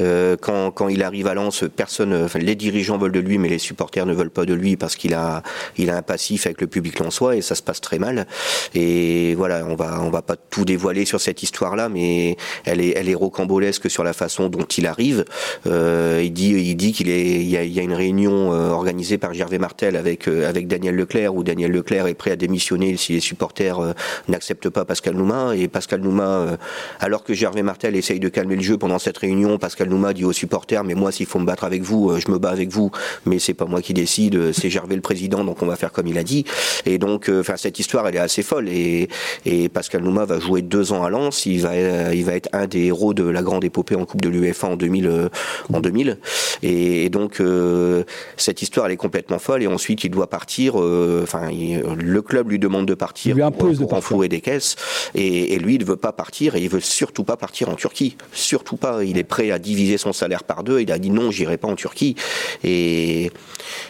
Euh, 0.00 0.36
quand, 0.40 0.70
quand 0.70 0.88
il 0.88 1.02
arrive 1.02 1.26
à 1.26 1.34
Lens, 1.34 1.64
personne, 1.74 2.12
enfin, 2.24 2.38
les 2.38 2.54
dirigeants 2.54 2.98
veulent 2.98 3.12
de 3.12 3.20
lui, 3.20 3.38
mais 3.38 3.48
les 3.48 3.58
supporters 3.58 4.06
ne 4.06 4.14
veulent 4.14 4.30
pas 4.30 4.44
de 4.44 4.54
lui 4.54 4.76
parce 4.76 4.96
qu'il 4.96 5.14
a, 5.14 5.42
il 5.76 5.90
a 5.90 5.96
un 5.96 6.02
passif 6.02 6.46
avec 6.46 6.60
le 6.60 6.66
public 6.66 6.98
lensois 6.98 7.36
et 7.36 7.40
ça 7.42 7.54
se 7.54 7.62
passe 7.62 7.80
très 7.80 7.98
mal. 7.98 8.26
Et 8.74 9.34
voilà, 9.36 9.64
on 9.68 9.74
va, 9.76 10.00
on 10.02 10.10
va 10.10 10.22
pas 10.22 10.36
tout 10.36 10.64
dévoiler 10.64 11.04
sur 11.04 11.20
cette 11.20 11.42
histoire-là, 11.42 11.88
mais 11.88 12.36
elle 12.64 12.80
est, 12.80 12.94
elle 12.96 13.08
est 13.08 13.14
rocambolesque 13.14 13.90
sur 13.90 14.04
la 14.04 14.12
façon 14.12 14.48
dont 14.48 14.64
il 14.76 14.86
arrive. 14.86 15.24
Il 15.66 16.32
dit, 16.32 16.50
il 16.50 16.74
dit 16.76 16.92
qu'il 16.92 17.08
est, 17.08 17.36
il 17.36 17.48
y 17.48 17.56
a, 17.56 17.62
il 17.64 17.72
y 17.72 17.80
a 17.80 17.82
une 17.82 17.92
réunion 17.94 18.50
organisée 18.50 19.18
par 19.22 19.32
Gervais 19.32 19.58
Martel 19.58 19.96
avec, 19.96 20.26
euh, 20.26 20.48
avec 20.48 20.66
Daniel 20.66 20.96
Leclerc 20.96 21.32
où 21.32 21.44
Daniel 21.44 21.70
Leclerc 21.70 22.08
est 22.08 22.14
prêt 22.14 22.32
à 22.32 22.36
démissionner 22.36 22.96
si 22.96 23.12
les 23.12 23.20
supporters 23.20 23.78
euh, 23.78 23.92
n'acceptent 24.26 24.68
pas 24.68 24.84
Pascal 24.84 25.14
Nouma. 25.14 25.54
Et 25.54 25.68
Pascal 25.68 26.00
Nouma, 26.00 26.24
euh, 26.24 26.56
alors 26.98 27.22
que 27.22 27.32
Gervais 27.32 27.62
Martel 27.62 27.94
essaye 27.94 28.18
de 28.18 28.28
calmer 28.28 28.56
le 28.56 28.62
jeu 28.62 28.78
pendant 28.78 28.98
cette 28.98 29.16
réunion, 29.16 29.58
Pascal 29.58 29.88
Nouma 29.88 30.12
dit 30.12 30.24
aux 30.24 30.32
supporters 30.32 30.82
mais 30.82 30.94
moi 30.94 31.12
s'il 31.12 31.26
faut 31.26 31.38
me 31.38 31.46
battre 31.46 31.62
avec 31.62 31.82
vous, 31.82 32.18
je 32.18 32.32
me 32.32 32.38
bats 32.38 32.50
avec 32.50 32.70
vous, 32.70 32.90
mais 33.24 33.38
c'est 33.38 33.54
pas 33.54 33.66
moi 33.66 33.80
qui 33.80 33.94
décide, 33.94 34.52
c'est 34.52 34.70
Gervais 34.70 34.96
le 34.96 35.02
président 35.02 35.44
donc 35.44 35.62
on 35.62 35.66
va 35.66 35.76
faire 35.76 35.92
comme 35.92 36.08
il 36.08 36.18
a 36.18 36.24
dit. 36.24 36.44
Et 36.84 36.98
donc 36.98 37.30
enfin 37.32 37.56
cette 37.56 37.78
histoire 37.78 38.08
elle 38.08 38.16
est 38.16 38.18
assez 38.18 38.42
folle. 38.42 38.68
Et, 38.68 39.08
et 39.46 39.68
Pascal 39.68 40.02
Nouma 40.02 40.24
va 40.24 40.40
jouer 40.40 40.62
deux 40.62 40.92
ans 40.92 41.04
à 41.04 41.10
Lens, 41.10 41.46
il 41.46 41.60
va 41.60 42.12
il 42.12 42.24
va 42.24 42.34
être 42.34 42.48
un 42.52 42.66
des 42.66 42.86
héros 42.86 43.14
de 43.14 43.24
la 43.24 43.42
grande 43.42 43.62
épopée 43.62 43.94
en 43.94 44.04
Coupe 44.04 44.20
de 44.20 44.28
l'UEFA 44.28 44.66
en 44.66 44.76
2000 44.76 45.06
euh, 45.06 45.28
en 45.72 45.80
2000 45.80 46.18
et, 46.62 47.04
et 47.04 47.08
donc 47.08 47.40
euh, 47.40 48.02
cette 48.36 48.62
histoire 48.62 48.86
elle 48.86 48.92
est 48.92 48.96
folle 49.38 49.62
et 49.62 49.66
ensuite 49.66 50.04
il 50.04 50.10
doit 50.10 50.28
partir 50.28 50.80
euh, 50.80 51.20
enfin 51.22 51.50
le 51.50 52.22
club 52.22 52.50
lui 52.50 52.58
demande 52.58 52.86
de 52.86 52.94
partir 52.94 53.30
Il 53.32 53.36
lui 53.36 53.42
impose 53.42 53.78
pour, 53.78 53.88
de 53.94 54.00
pour 54.00 54.28
des 54.28 54.40
caisses 54.40 54.76
et, 55.14 55.54
et 55.54 55.58
lui 55.58 55.74
il 55.76 55.80
ne 55.80 55.84
veut 55.84 55.96
pas 55.96 56.12
partir 56.12 56.54
et 56.56 56.62
il 56.62 56.68
veut 56.68 56.80
surtout 56.80 57.24
pas 57.24 57.36
partir 57.36 57.68
en 57.68 57.74
Turquie 57.74 58.16
surtout 58.32 58.76
pas 58.76 59.02
il 59.04 59.18
est 59.18 59.24
prêt 59.24 59.50
à 59.50 59.58
diviser 59.58 59.98
son 59.98 60.12
salaire 60.12 60.44
par 60.44 60.62
deux 60.64 60.80
il 60.80 60.90
a 60.92 60.98
dit 60.98 61.10
non 61.10 61.30
j'irai 61.30 61.56
pas 61.56 61.68
en 61.68 61.76
Turquie 61.76 62.16
et, 62.64 63.30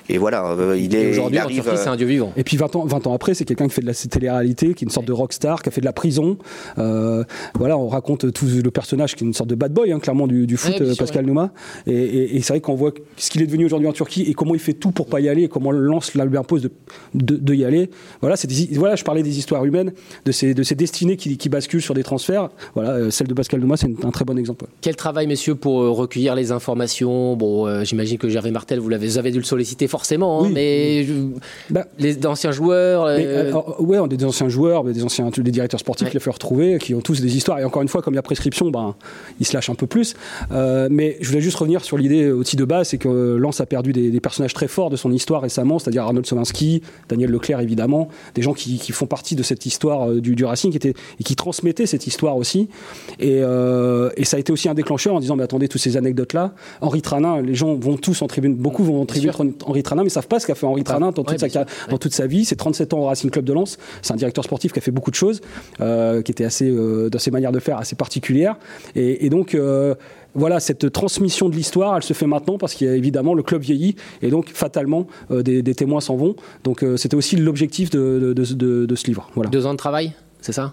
et 0.08 0.18
voilà 0.18 0.46
euh, 0.52 0.76
il 0.78 0.94
Et 0.94 1.02
est 1.02 1.10
aujourd'hui, 1.10 1.38
en 1.38 1.46
Turquie, 1.48 1.60
c'est 1.76 1.88
un 1.88 1.96
dieu 1.96 2.06
vivant. 2.06 2.32
Et 2.36 2.44
puis 2.44 2.56
20 2.56 2.76
ans, 2.76 2.84
20 2.86 3.06
ans 3.06 3.14
après, 3.14 3.34
c'est 3.34 3.44
quelqu'un 3.44 3.66
qui 3.68 3.74
fait 3.74 3.80
de 3.82 3.86
la 3.86 3.94
télé-réalité, 3.94 4.74
qui 4.74 4.84
est 4.84 4.86
une 4.86 4.90
sorte 4.90 5.06
de 5.06 5.12
rockstar, 5.12 5.62
qui 5.62 5.68
a 5.68 5.72
fait 5.72 5.80
de 5.80 5.86
la 5.86 5.92
prison. 5.92 6.38
Euh, 6.78 7.24
voilà, 7.58 7.76
on 7.78 7.88
raconte 7.88 8.32
tout 8.32 8.46
le 8.46 8.70
personnage 8.70 9.14
qui 9.14 9.24
est 9.24 9.26
une 9.26 9.32
sorte 9.34 9.48
de 9.50 9.54
bad 9.54 9.72
boy, 9.72 9.92
hein, 9.92 9.98
clairement, 10.00 10.26
du, 10.26 10.46
du 10.46 10.56
foot, 10.56 10.74
Ouais, 10.80 10.94
Pascal 10.96 11.26
Nouma. 11.26 11.52
Et, 11.86 11.92
et- 11.92 12.36
et 12.36 12.42
c'est 12.42 12.52
vrai 12.54 12.60
qu'on 12.60 12.74
voit 12.74 12.92
ce 13.16 13.30
qu'il 13.30 13.42
est 13.42 13.46
devenu 13.46 13.64
aujourd'hui 13.64 13.88
en 13.88 13.92
Turquie 13.92 14.22
et 14.22 14.34
comment 14.34 14.54
il 14.54 14.60
fait 14.60 14.72
tout 14.74 14.90
pour 14.92 15.01
pas 15.06 15.20
y 15.20 15.28
aller 15.28 15.48
comment 15.48 15.70
Lance 15.72 16.14
lui 16.14 16.36
impose 16.36 16.62
de, 16.62 16.70
de, 17.14 17.36
de 17.36 17.54
y 17.54 17.64
aller. 17.64 17.90
Voilà, 18.20 18.36
c'est 18.36 18.48
des- 18.48 18.76
voilà, 18.78 18.96
je 18.96 19.04
parlais 19.04 19.22
des 19.22 19.38
histoires 19.38 19.64
humaines, 19.64 19.92
de 20.24 20.32
ces, 20.32 20.54
de 20.54 20.62
ces 20.62 20.74
destinées 20.74 21.16
qui, 21.16 21.36
qui 21.36 21.48
basculent 21.48 21.82
sur 21.82 21.94
des 21.94 22.02
transferts. 22.02 22.48
Voilà, 22.74 22.90
euh, 22.90 23.10
celle 23.10 23.26
de 23.28 23.34
Pascal 23.34 23.60
Nouma, 23.60 23.76
c'est 23.76 23.88
un 24.04 24.10
très 24.10 24.24
bon 24.24 24.38
exemple. 24.38 24.66
Quel 24.80 24.96
travail, 24.96 25.26
messieurs, 25.26 25.54
pour 25.54 25.80
euh, 25.82 25.90
recueillir 25.90 26.34
les 26.34 26.52
informations? 26.52 27.36
Bon, 27.36 27.66
euh, 27.66 27.84
j'imagine 27.84 28.18
que 28.18 28.28
Gervais 28.28 28.50
Martel, 28.50 28.78
vous 28.78 28.88
l'avez, 28.88 29.06
vous 29.06 29.18
avez 29.18 29.30
dû 29.30 29.38
le 29.38 29.44
solliciter 29.44 29.88
forcément, 29.88 30.40
hein, 30.42 30.46
Oui. 30.46 30.52
mais 30.54 31.04
je- 31.04 31.12
Bah, 31.70 31.86
les 31.98 32.24
anciens 32.26 32.52
joueurs. 32.52 33.06
Mais, 33.06 33.26
euh, 33.26 33.48
alors, 33.48 33.80
ouais, 33.80 33.98
on 33.98 34.04
a 34.04 34.08
des 34.08 34.24
anciens 34.24 34.48
joueurs, 34.48 34.84
des 34.84 35.02
anciens 35.04 35.30
des 35.36 35.50
directeurs 35.50 35.80
sportifs 35.80 36.06
Ouais. 36.06 36.10
qui 36.10 36.16
les 36.16 36.20
fait 36.22 36.30
retrouver, 36.30 36.78
qui 36.78 36.94
ont 36.94 37.00
tous 37.00 37.20
des 37.20 37.36
histoires. 37.36 37.58
Et 37.58 37.64
encore 37.64 37.82
une 37.82 37.88
fois, 37.88 38.02
comme 38.02 38.14
il 38.14 38.16
y 38.16 38.18
a 38.18 38.22
prescription, 38.22 38.70
ben, 38.70 38.94
ils 39.40 39.46
se 39.46 39.54
lâchent 39.54 39.70
un 39.70 39.74
peu 39.74 39.86
plus. 39.86 40.14
Euh, 40.52 40.88
mais 40.90 41.16
je 41.20 41.28
voulais 41.28 41.40
juste 41.40 41.56
revenir 41.56 41.84
sur 41.84 41.98
l'idée 41.98 42.30
aussi 42.30 42.56
de 42.56 42.64
base, 42.64 42.88
c'est 42.88 42.98
que 42.98 43.08
Lens 43.36 43.60
a 43.60 43.66
perdu 43.66 43.92
des, 43.92 44.10
des 44.10 44.20
personnages 44.20 44.54
très 44.54 44.68
forts 44.68 44.90
de 44.92 44.96
son 44.96 45.12
histoire 45.12 45.42
récemment, 45.42 45.78
c'est-à-dire 45.78 46.04
Arnold 46.04 46.26
Solinski, 46.26 46.82
Daniel 47.08 47.30
Leclerc 47.30 47.60
évidemment, 47.60 48.08
des 48.34 48.42
gens 48.42 48.52
qui, 48.52 48.78
qui 48.78 48.92
font 48.92 49.06
partie 49.06 49.34
de 49.34 49.42
cette 49.42 49.66
histoire 49.66 50.10
euh, 50.10 50.20
du, 50.20 50.36
du 50.36 50.44
Racing 50.44 50.70
qui 50.70 50.76
étaient, 50.76 50.94
et 51.18 51.24
qui 51.24 51.34
transmettaient 51.34 51.86
cette 51.86 52.06
histoire 52.06 52.36
aussi. 52.36 52.68
Et, 53.18 53.40
euh, 53.42 54.10
et 54.16 54.24
ça 54.24 54.36
a 54.36 54.40
été 54.40 54.52
aussi 54.52 54.68
un 54.68 54.74
déclencheur 54.74 55.14
en 55.14 55.20
disant, 55.20 55.36
mais 55.36 55.42
attendez, 55.42 55.68
toutes 55.68 55.80
ces 55.80 55.96
anecdotes-là, 55.96 56.52
Henri 56.80 57.02
Tranin, 57.02 57.40
les 57.40 57.54
gens 57.54 57.74
vont 57.74 57.96
tous 57.96 58.22
en 58.22 58.26
tribune, 58.26 58.54
beaucoup 58.54 58.84
vont 58.84 59.00
en 59.00 59.06
tribune 59.06 59.32
Henri 59.64 59.82
Tranin, 59.82 60.04
mais 60.04 60.10
savent 60.10 60.28
pas 60.28 60.38
ce 60.38 60.46
qu'a 60.46 60.54
fait 60.54 60.66
Henri 60.66 60.84
Tranin 60.84 61.10
dans, 61.10 61.22
Ouais, 61.22 61.36
toute 61.36 61.50
sa, 61.50 61.64
dans 61.88 61.98
toute 61.98 62.14
sa 62.14 62.26
vie. 62.26 62.44
C'est 62.44 62.56
37 62.56 62.94
ans 62.94 62.98
au 62.98 63.04
Racing 63.04 63.30
Club 63.30 63.44
de 63.44 63.52
Lens. 63.52 63.78
C'est 64.02 64.12
un 64.12 64.16
directeur 64.16 64.44
sportif 64.44 64.72
qui 64.72 64.78
a 64.78 64.82
fait 64.82 64.90
beaucoup 64.90 65.10
de 65.10 65.16
choses, 65.16 65.40
euh, 65.80 66.22
qui 66.22 66.32
était 66.32 66.44
assez, 66.44 66.68
euh, 66.68 67.08
dans 67.08 67.18
ses 67.18 67.30
manières 67.30 67.52
de 67.52 67.60
faire 67.60 67.78
assez 67.78 67.96
particulières. 67.96 68.56
Et, 68.94 69.26
et 69.26 69.30
donc, 69.30 69.56
voilà, 70.34 70.60
cette 70.60 70.90
transmission 70.92 71.48
de 71.48 71.54
l'histoire, 71.54 71.96
elle 71.96 72.02
se 72.02 72.12
fait 72.12 72.26
maintenant 72.26 72.58
parce 72.58 72.74
qu'il 72.74 72.86
y 72.86 72.90
a 72.90 72.94
évidemment 72.94 73.34
le 73.34 73.42
club 73.42 73.62
vieillit 73.62 73.96
et 74.22 74.30
donc 74.30 74.50
fatalement 74.52 75.06
euh, 75.30 75.42
des, 75.42 75.74
témoins 75.74 76.00
s'en 76.00 76.16
vont. 76.16 76.36
Donc, 76.64 76.82
euh, 76.82 76.96
c'était 76.96 77.16
aussi 77.16 77.36
l'objectif 77.36 77.90
de, 77.90 78.32
de- 78.34 78.94
ce 78.94 79.06
livre. 79.06 79.30
Voilà. 79.34 79.50
Deux 79.50 79.66
ans 79.66 79.72
de 79.72 79.78
travail, 79.78 80.12
c'est 80.40 80.52
ça? 80.52 80.72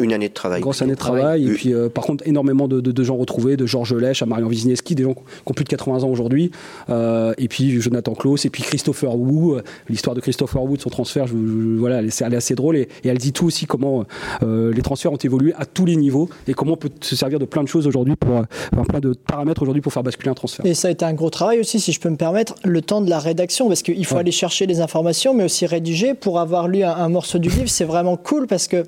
Une 0.00 0.12
année 0.12 0.28
de 0.28 0.34
travail 0.34 0.60
Grosse 0.60 0.82
année 0.82 0.92
de 0.92 0.98
Travail. 0.98 1.46
Et 1.48 1.52
puis, 1.54 1.72
euh, 1.74 1.88
par 1.88 2.04
contre, 2.04 2.26
énormément 2.26 2.68
de, 2.68 2.80
de- 2.80 2.92
de 2.92 3.04
gens 3.04 3.16
retrouvés, 3.16 3.56
de 3.56 3.66
Georges 3.66 3.94
Lèche 3.94 4.22
à 4.22 4.26
Marion 4.26 4.46
Wisniewski, 4.48 4.94
des 4.94 5.02
gens 5.04 5.14
qui 5.14 5.20
ont 5.46 5.52
plus 5.54 5.64
de 5.64 5.68
80 5.68 6.02
ans 6.04 6.08
aujourd'hui. 6.08 6.50
Euh, 6.90 7.34
et 7.38 7.48
puis, 7.48 7.80
Jonathan 7.80 8.14
Klaus, 8.14 8.44
et 8.44 8.50
puis 8.50 8.62
Christopher 8.62 9.16
Wu. 9.16 9.54
euh, 9.56 9.62
L'histoire 9.88 10.14
de 10.16 10.20
Christopher 10.20 10.62
Wu, 10.62 10.76
de 10.76 10.82
son 10.82 10.90
transfert, 10.90 11.26
je- 11.26 11.34
je- 11.34 11.78
voilà, 11.78 11.98
elle 11.98 12.06
est, 12.06 12.22
elle 12.22 12.32
est 12.34 12.36
assez 12.36 12.54
drôle. 12.54 12.76
Et, 12.76 12.88
et 13.04 13.08
elle 13.08 13.18
dit 13.18 13.32
tout 13.32 13.46
aussi 13.46 13.66
comment 13.66 14.04
euh, 14.42 14.72
les 14.72 14.82
transferts 14.82 15.12
ont 15.12 15.16
évolué 15.16 15.52
à 15.58 15.66
tous 15.66 15.84
les 15.86 15.96
niveaux 15.96 16.28
et 16.48 16.54
comment 16.54 16.72
on 16.72 16.76
peut 16.76 16.90
se 17.00 17.16
servir 17.16 17.38
de 17.38 17.44
plein 17.44 17.62
de 17.62 17.68
choses 17.68 17.86
aujourd'hui, 17.86 18.16
pour, 18.16 18.36
euh, 18.38 18.42
enfin, 18.72 18.84
plein 18.84 19.00
de 19.00 19.14
paramètres 19.26 19.62
aujourd'hui 19.62 19.82
pour 19.82 19.92
faire 19.92 20.02
basculer 20.02 20.30
un 20.30 20.34
transfert. 20.34 20.64
Et 20.66 20.74
ça 20.74 20.88
a 20.88 20.90
été 20.90 21.04
un 21.04 21.12
gros 21.14 21.30
travail 21.30 21.60
aussi, 21.60 21.80
si 21.80 21.92
je 21.92 22.00
peux 22.00 22.08
me 22.10 22.16
permettre, 22.16 22.54
le 22.64 22.80
temps 22.82 23.00
de 23.00 23.10
la 23.10 23.18
rédaction, 23.18 23.68
parce 23.68 23.82
qu'il 23.82 24.04
faut 24.06 24.14
Ouais. 24.14 24.20
aller 24.20 24.30
chercher 24.32 24.66
les 24.66 24.80
informations, 24.80 25.34
mais 25.34 25.44
aussi 25.44 25.66
rédiger. 25.66 26.14
Pour 26.14 26.38
avoir 26.40 26.68
lu 26.68 26.82
un, 26.82 26.90
un 26.94 27.08
morceau 27.08 27.38
du 27.38 27.48
livre, 27.48 27.68
c'est 27.68 27.84
vraiment 27.84 28.16
cool 28.16 28.46
parce 28.46 28.68
que, 28.68 28.84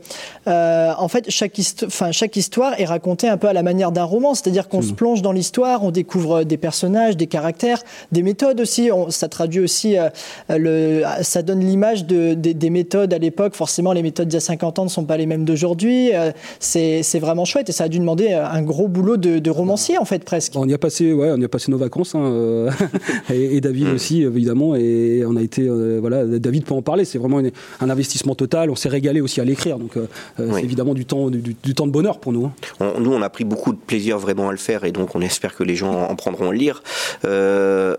euh, 0.49 0.93
en 0.99 1.09
fait, 1.09 1.27
chaque, 1.29 1.59
histo- 1.59 1.87
enfin, 1.87 2.13
chaque 2.13 2.37
histoire 2.37 2.79
est 2.81 2.85
racontée 2.85 3.29
un 3.29 3.37
peu 3.37 3.49
à 3.49 3.53
la 3.53 3.63
manière 3.63 3.93
d'un 3.93 4.05
roman, 4.05 4.35
c'est-à-dire 4.35 4.69
qu'on 4.69 4.83
se 4.83 4.93
plonge 4.93 5.23
dans 5.23 5.33
l'histoire, 5.33 5.83
on 5.85 5.91
découvre 5.91 6.45
des 6.45 6.57
personnages, 6.57 7.17
des 7.17 7.27
caractères, 7.27 7.83
des 8.13 8.23
méthodes 8.23 8.61
aussi. 8.61 8.91
On- 8.93 9.11
ça 9.11 9.29
traduit 9.29 9.61
aussi, 9.61 9.97
euh, 9.99 10.09
le, 10.51 11.03
ça 11.23 11.43
donne 11.43 11.61
l'image 11.61 12.05
de, 12.07 12.35
des- 12.35 12.55
des 12.55 12.71
méthodes 12.71 13.13
à 13.13 13.19
l'époque. 13.19 13.55
Forcément, 13.55 13.93
les 13.93 14.03
méthodes 14.03 14.29
d'il 14.29 14.35
y 14.35 14.39
a 14.39 14.41
50 14.41 14.79
ans 14.79 14.85
ne 14.85 14.89
sont 14.91 15.05
pas 15.05 15.17
les 15.17 15.27
mêmes 15.27 15.45
d'aujourd'hui. 15.45 16.15
Euh, 16.15 16.31
c'est 16.61 17.19
vraiment 17.19 17.45
chouette 17.45 17.69
et 17.69 17.73
ça 17.73 17.85
a 17.85 17.89
dû 17.89 17.99
demander 17.99 18.33
un 18.33 18.63
gros 18.63 18.89
boulot 18.89 19.17
de, 19.17 19.39
de 19.39 19.51
romancier, 19.51 19.99
en 19.99 20.05
fait, 20.05 20.25
presque. 20.25 20.53
On 20.57 20.69
y 20.69 20.75
a 20.75 20.79
passé, 20.79 21.13
ouais, 21.13 21.31
on 21.33 21.41
y 21.41 21.45
a 21.45 21.49
passé 21.49 21.71
nos 21.71 21.79
vacances, 21.79 22.15
hein, 22.15 22.23
euh, 22.25 22.71
et, 23.33 23.57
et 23.57 23.61
David 23.61 23.89
aussi 23.89 24.23
évidemment, 24.23 24.75
et 24.77 25.25
on 25.27 25.37
a 25.37 25.43
été, 25.43 25.63
euh, 25.63 25.99
voilà, 26.01 26.25
David 26.25 26.65
peut 26.65 26.75
en 26.75 26.83
parler. 26.83 27.05
C'est 27.05 27.19
vraiment 27.19 27.41
une- 27.41 27.51
un 27.81 27.91
investissement 27.91 28.35
total. 28.35 28.71
On 28.71 28.77
s'est 28.77 28.89
régalé 28.89 29.21
aussi 29.21 29.41
à 29.41 29.45
l'écrire, 29.45 29.79
donc 29.79 29.97
Oui. 30.39 30.47
c'est 30.55 30.65
évidemment 30.65 30.95
du 30.95 31.05
temps, 31.07 31.31
du, 31.31 31.41
du 31.63 31.75
temps 31.75 31.87
de 31.87 31.93
bonheur 31.93 32.19
pour 32.21 32.33
nous. 32.33 32.47
hein. 32.47 32.53
On- 32.81 33.01
nous, 33.01 33.13
on 33.13 33.23
a 33.23 33.31
pris 33.31 33.45
beaucoup 33.45 33.73
de 33.73 33.79
plaisir 33.79 34.19
vraiment 34.19 34.49
à 34.49 34.53
le 34.53 34.59
faire 34.59 34.85
et 34.85 34.93
donc 34.93 35.15
on 35.15 35.21
espère 35.21 35.55
que 35.55 35.65
les 35.65 35.77
gens 35.77 35.93
en 36.09 36.15
prendront 36.17 36.51
le 36.51 36.57
lire. 36.59 36.83
Euh, 37.25 37.97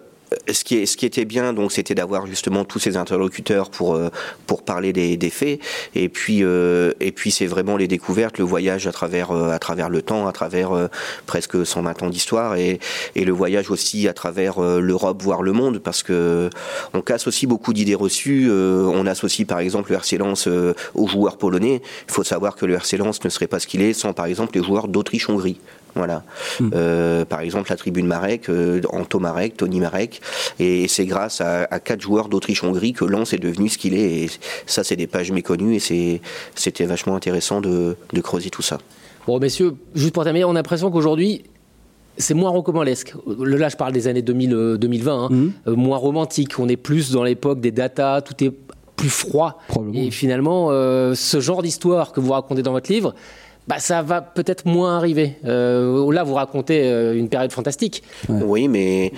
ce 0.50 0.64
qui, 0.64 0.78
est, 0.78 0.86
ce 0.86 0.98
qui 0.98 1.06
était 1.06 1.26
bien, 1.26 1.54
donc, 1.54 1.72
c'était 1.72 1.96
d'avoir 1.96 2.28
justement 2.28 2.66
tous 2.66 2.80
ces 2.80 2.98
interlocuteurs 2.98 3.70
pour 3.70 3.96
euh, 3.96 4.10
parler 4.66 4.94
des, 4.94 5.30
faits. 5.30 5.60
Et 5.96 6.10
puis 6.10 6.44
euh, 6.44 6.94
et 7.00 7.12
puis 7.12 7.32
c'est 7.32 7.46
vraiment 7.46 7.78
les 7.78 7.88
découvertes, 7.88 8.38
le 8.38 8.44
voyage 8.44 8.88
à 8.88 8.92
travers 8.92 9.32
euh, 9.32 9.58
le 9.90 10.02
temps, 10.02 10.28
à 10.28 10.32
travers 10.32 10.90
presque 11.26 11.66
120 11.66 12.04
ans 12.04 12.10
d'histoire 12.10 12.56
et 12.56 12.80
et 13.16 13.26
le 13.26 13.32
voyage 13.32 13.70
aussi 13.70 14.08
à 14.08 14.14
travers 14.14 14.60
l'Europe, 14.60 15.22
voire 15.22 15.42
le 15.42 15.54
monde, 15.54 15.80
parce 15.80 16.04
que 16.04 16.50
on 16.94 17.02
casse 17.02 17.28
aussi 17.28 17.48
beaucoup 17.48 17.74
d'idées 17.74 17.96
reçues. 17.96 18.50
on 18.52 19.06
associe 19.06 19.48
par 19.48 19.60
exemple 19.60 19.92
le 19.92 19.98
RC 19.98 20.18
Lens 20.18 20.48
aux 20.48 21.08
joueurs 21.08 21.38
polonais. 21.38 21.82
Il 22.08 22.14
faut 22.14 22.24
savoir 22.24 22.56
que 22.56 22.66
le 22.66 22.74
RC 22.76 22.98
Lens 22.98 23.24
ne 23.24 23.30
serait 23.30 23.48
pas 23.48 23.60
ce 23.60 23.68
qu'il 23.68 23.82
est 23.82 23.94
sans 23.94 24.14
par 24.14 24.26
exemple 24.26 24.58
les 24.58 24.64
joueurs 24.64 24.88
d'Autriche-Hongrie. 24.88 25.60
Voilà. 25.98 26.24
Hmm. 26.60 26.70
Euh, 26.74 27.26
par 27.26 27.42
exemple, 27.42 27.70
la 27.70 27.76
tribune 27.76 28.08
Marek, 28.08 28.50
euh, 28.50 28.82
Anto 28.90 29.20
Marek, 29.20 29.58
Tony 29.58 29.80
Marek, 29.80 30.22
et 30.60 30.88
c'est 30.88 31.06
grâce 31.06 31.42
à, 31.42 31.66
quatre 31.80 32.02
joueurs 32.02 32.30
d'Autriche-Hongrie 32.30 32.94
que 32.94 33.06
Lens 33.06 33.34
est 33.34 33.40
devenu 33.40 33.70
ce 33.70 33.78
qu'il 33.78 33.94
est. 33.94 34.24
Et 34.24 34.30
ça, 34.66 34.84
c'est 34.84 34.96
des 34.96 35.08
pages 35.08 35.32
méconnues 35.32 35.76
et 35.76 36.22
c'était 36.56 36.86
vachement 36.86 37.16
intéressant 37.16 37.62
de, 37.62 37.96
creuser 38.22 38.50
tout 38.50 38.62
ça. 38.62 38.78
Bon, 39.26 39.40
messieurs, 39.40 39.76
juste 39.96 40.14
pour 40.14 40.24
terminer, 40.24 40.46
on 40.46 40.52
a 40.52 40.54
l'impression 40.54 40.92
qu'aujourd'hui, 40.92 41.44
c'est 42.18 42.34
moins 42.34 42.50
rocambolesque. 42.50 43.14
Là, 43.40 43.70
je 43.70 43.76
parle 43.76 43.94
des 43.94 44.08
années 44.08 44.22
2000, 44.22 44.78
2020, 44.80 45.12
euh, 45.12 45.26
hein. 45.26 45.30
hmm. 45.30 45.74
moins 45.74 45.98
romantique. 45.98 46.60
On 46.60 46.68
est 46.68 46.78
plus 46.78 47.12
dans 47.12 47.24
l'époque 47.24 47.60
des 47.60 47.72
datas, 47.72 48.22
tout 48.22 48.44
est 48.44 48.52
plus 48.96 49.10
froid. 49.10 49.60
Et 49.94 50.10
finalement, 50.10 50.70
ce 50.70 51.40
genre 51.40 51.62
d'histoire 51.62 52.12
que 52.12 52.20
vous 52.20 52.32
racontez 52.32 52.64
dans 52.64 52.72
votre 52.72 52.92
livre, 52.92 53.14
bah, 53.68 53.80
ça 53.80 54.02
va 54.02 54.22
peut-être 54.22 54.66
moins 54.66 54.98
arriver. 54.98 55.36
Euh, 55.46 56.12
là, 56.12 56.24
vous 56.24 56.36
racontez 56.36 56.84
euh, 56.84 57.18
une 57.18 57.30
période 57.30 57.52
fantastique. 57.52 58.04
Oui, 58.30 58.68
mais 58.68 59.12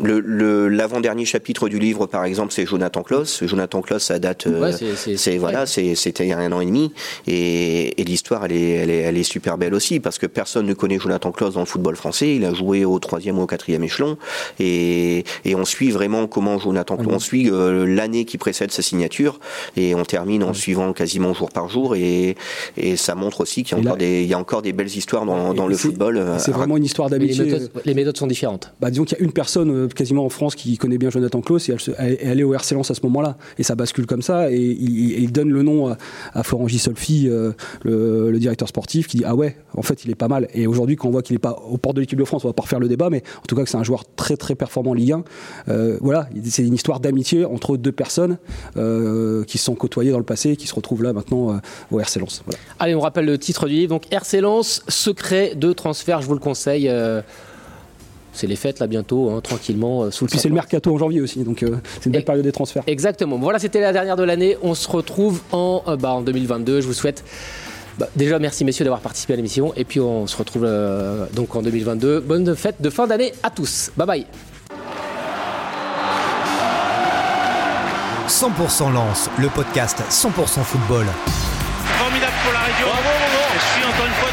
l'avant-dernier 0.00 1.24
chapitre 1.24 1.68
du 1.68 1.78
livre, 1.78 2.06
par 2.06 2.24
exemple, 2.24 2.52
c'est 2.52 2.66
Jonathan 2.66 3.02
Kloss. 3.02 3.44
Jonathan 3.44 3.82
Kloss, 3.82 4.04
ça 4.04 4.18
date, 4.18 4.46
euh, 4.46 4.72
c'est 5.16 5.38
voilà, 5.38 5.66
c'était 5.66 6.24
il 6.24 6.28
y 6.28 6.32
a 6.32 6.38
un 6.38 6.52
an 6.52 6.60
et 6.60 6.66
demi, 6.66 6.92
et, 7.26 7.94
l'histoire, 7.98 8.44
elle 8.46 8.52
est, 8.52 8.70
elle 8.70 8.90
est, 8.90 8.98
elle 8.98 9.16
est 9.16 9.22
super 9.22 9.56
belle 9.56 9.74
aussi 9.74 10.00
parce 10.00 10.18
que 10.18 10.26
personne 10.26 10.66
ne 10.66 10.74
connaît 10.74 10.98
Jonathan 10.98 11.30
Kloss 11.30 11.54
dans 11.54 11.60
le 11.60 11.66
football 11.66 11.94
français. 11.94 12.34
Il 12.34 12.44
a 12.44 12.52
joué 12.52 12.84
au 12.84 12.98
troisième 12.98 13.38
ou 13.38 13.42
au 13.42 13.46
quatrième 13.46 13.84
échelon, 13.84 14.16
et, 14.58 15.24
et 15.44 15.54
on 15.54 15.64
suit 15.64 15.90
vraiment 15.90 16.26
comment 16.26 16.58
Jonathan 16.58 16.96
Kloss, 16.96 17.14
on 17.14 17.18
suit 17.18 17.50
euh, 17.50 17.86
l'année 17.86 18.24
qui 18.24 18.38
précède 18.38 18.72
sa 18.72 18.82
signature, 18.82 19.38
et 19.76 19.94
on 19.94 20.04
termine 20.04 20.42
en 20.42 20.54
suivant 20.54 20.92
quasiment 20.92 21.34
jour 21.34 21.50
par 21.50 21.68
jour, 21.68 21.94
et, 21.94 22.36
et 22.76 22.96
ça 22.96 23.14
montre 23.14 23.42
aussi 23.42 23.62
qu'il 23.62 23.76
y 23.76 23.80
a 23.80 23.82
encore 23.82 23.96
des, 23.96 24.22
il 24.22 24.28
y 24.28 24.34
a 24.34 24.38
encore 24.38 24.62
des 24.62 24.72
belles 24.72 24.94
histoires 24.94 25.24
dans, 25.24 25.54
dans 25.54 25.66
le 25.66 25.76
football. 25.76 26.16
Euh, 26.16 26.38
c'est 26.38 26.52
vraiment 26.52 26.76
une 26.76 26.84
histoire 26.84 27.10
d'amitié. 27.10 27.44
Les, 27.44 27.58
les, 27.84 27.94
méthodes 27.94 28.16
sont 28.16 28.26
différentes. 28.26 28.72
Bah, 28.80 28.90
disons 28.90 29.04
qu'il 29.04 29.18
y 29.18 29.20
a 29.20 29.24
une 29.24 29.32
personne 29.32 29.89
quasiment 29.94 30.24
en 30.24 30.28
France 30.28 30.54
qui 30.54 30.76
connaît 30.78 30.98
bien 30.98 31.10
Jonathan 31.10 31.40
Klaus 31.40 31.68
et 31.68 31.76
elle, 31.98 32.40
est 32.40 32.42
au 32.42 32.54
RC 32.54 32.74
Lens 32.74 32.90
à 32.90 32.94
ce 32.94 33.00
moment-là. 33.04 33.36
Et 33.58 33.62
ça 33.62 33.74
bascule 33.74 34.06
comme 34.06 34.22
ça. 34.22 34.50
Et 34.52 34.60
il, 34.60 35.32
donne 35.32 35.50
le 35.50 35.62
nom 35.62 35.94
à, 36.34 36.42
Florent 36.42 36.68
Gisolfi, 36.68 37.28
euh, 37.28 37.52
le, 37.84 38.38
directeur 38.38 38.68
sportif, 38.68 39.06
qui 39.06 39.18
dit 39.18 39.24
Ah 39.26 39.34
ouais, 39.34 39.56
en 39.76 39.82
fait, 39.82 40.04
il 40.04 40.10
est 40.10 40.14
pas 40.16 40.28
mal. 40.28 40.48
Et 40.54 40.66
aujourd'hui, 40.66 40.96
quand 40.96 41.08
on 41.08 41.12
voit 41.12 41.22
qu'il 41.22 41.34
n'est 41.34 41.40
pas 41.40 41.62
au 41.68 41.78
port 41.78 41.94
de 41.94 42.00
l'équipe 42.00 42.18
de 42.18 42.24
France, 42.24 42.44
on 42.44 42.48
va 42.48 42.54
pas 42.54 42.62
refaire 42.62 42.80
le 42.80 42.88
débat, 42.88 43.10
mais 43.10 43.22
en 43.38 43.46
tout 43.46 43.56
cas, 43.56 43.64
que 43.64 43.70
c'est 43.70 43.76
un 43.76 43.84
joueur 43.84 44.04
très 44.16 44.36
très 44.36 44.54
performant 44.54 44.90
en 44.90 44.94
Ligue 44.94 45.12
1. 45.12 45.24
Euh, 45.68 45.98
voilà, 46.00 46.28
c'est 46.44 46.64
une 46.64 46.74
histoire 46.74 47.00
d'amitié 47.00 47.44
entre 47.44 47.76
deux 47.76 47.92
personnes 47.92 48.38
euh, 48.76 49.44
qui 49.44 49.58
se 49.58 49.64
sont 49.64 49.74
côtoyées 49.74 50.10
dans 50.10 50.18
le 50.18 50.24
passé 50.24 50.50
et 50.50 50.56
qui 50.56 50.66
se 50.66 50.74
retrouvent 50.74 51.02
là 51.02 51.12
maintenant 51.12 51.60
au 51.90 52.00
RC 52.00 52.20
Lens. 52.20 52.42
Allez, 52.78 52.94
on 52.94 53.00
rappelle 53.00 53.26
le 53.26 53.38
titre 53.38 53.68
du 53.68 53.74
livre. 53.74 53.90
Donc, 53.90 54.12
RC 54.12 54.40
Lens, 54.40 54.82
secret 54.88 55.54
de 55.54 55.72
transfert, 55.72 56.22
je 56.22 56.26
vous 56.26 56.34
le 56.34 56.40
conseille 56.40 56.90
c'est 58.32 58.46
les 58.46 58.56
fêtes 58.56 58.78
là 58.78 58.86
bientôt, 58.86 59.30
hein, 59.30 59.40
tranquillement. 59.40 60.04
Euh, 60.04 60.10
sous 60.10 60.26
Puis 60.26 60.38
c'est 60.38 60.48
le 60.48 60.54
mercato 60.54 60.94
en 60.94 60.98
janvier 60.98 61.20
aussi, 61.20 61.42
donc 61.44 61.62
euh, 61.62 61.76
c'est 61.98 62.06
une 62.06 62.12
belle 62.12 62.24
période 62.24 62.44
des 62.44 62.52
transferts. 62.52 62.82
Exactement. 62.86 63.38
Voilà, 63.38 63.58
c'était 63.58 63.80
la 63.80 63.92
dernière 63.92 64.16
de 64.16 64.22
l'année. 64.22 64.56
On 64.62 64.74
se 64.74 64.88
retrouve 64.88 65.40
en, 65.52 65.82
euh, 65.88 65.96
bah, 65.96 66.10
en 66.10 66.22
2022. 66.22 66.80
Je 66.80 66.86
vous 66.86 66.92
souhaite. 66.92 67.24
Bah, 67.98 68.08
déjà, 68.16 68.38
merci 68.38 68.64
messieurs 68.64 68.84
d'avoir 68.84 69.00
participé 69.00 69.34
à 69.34 69.36
l'émission. 69.36 69.74
Et 69.76 69.84
puis 69.84 70.00
on 70.00 70.26
se 70.26 70.36
retrouve 70.36 70.66
donc 71.34 71.54
en 71.54 71.62
2022. 71.62 72.20
Bonne 72.20 72.54
fête 72.54 72.76
de 72.80 72.88
fin 72.88 73.06
d'année 73.06 73.32
à 73.42 73.50
tous. 73.50 73.90
Bye 73.96 74.06
bye. 74.06 74.26
100% 78.28 78.92
Lance, 78.92 79.28
le 79.38 79.48
podcast 79.48 80.02
100% 80.08 80.62
football. 80.62 81.04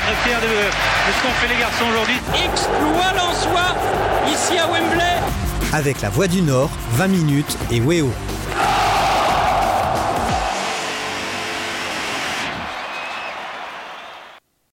Très 0.07 0.29
fier 0.29 0.39
de, 0.39 0.47
ce 0.47 1.21
qu'ont 1.21 1.33
fait 1.33 1.53
les 1.53 1.59
garçons 1.59 1.85
aujourd'hui. 1.89 2.15
Exploit 2.33 3.07
soi 3.33 3.75
ici 4.31 4.57
à 4.57 4.67
Wembley. 4.67 5.03
Avec 5.73 6.01
la 6.01 6.09
Voix 6.09 6.27
du 6.27 6.41
Nord, 6.41 6.69
20 6.93 7.07
minutes 7.07 7.57
et 7.71 7.81
Weo. 7.81 8.09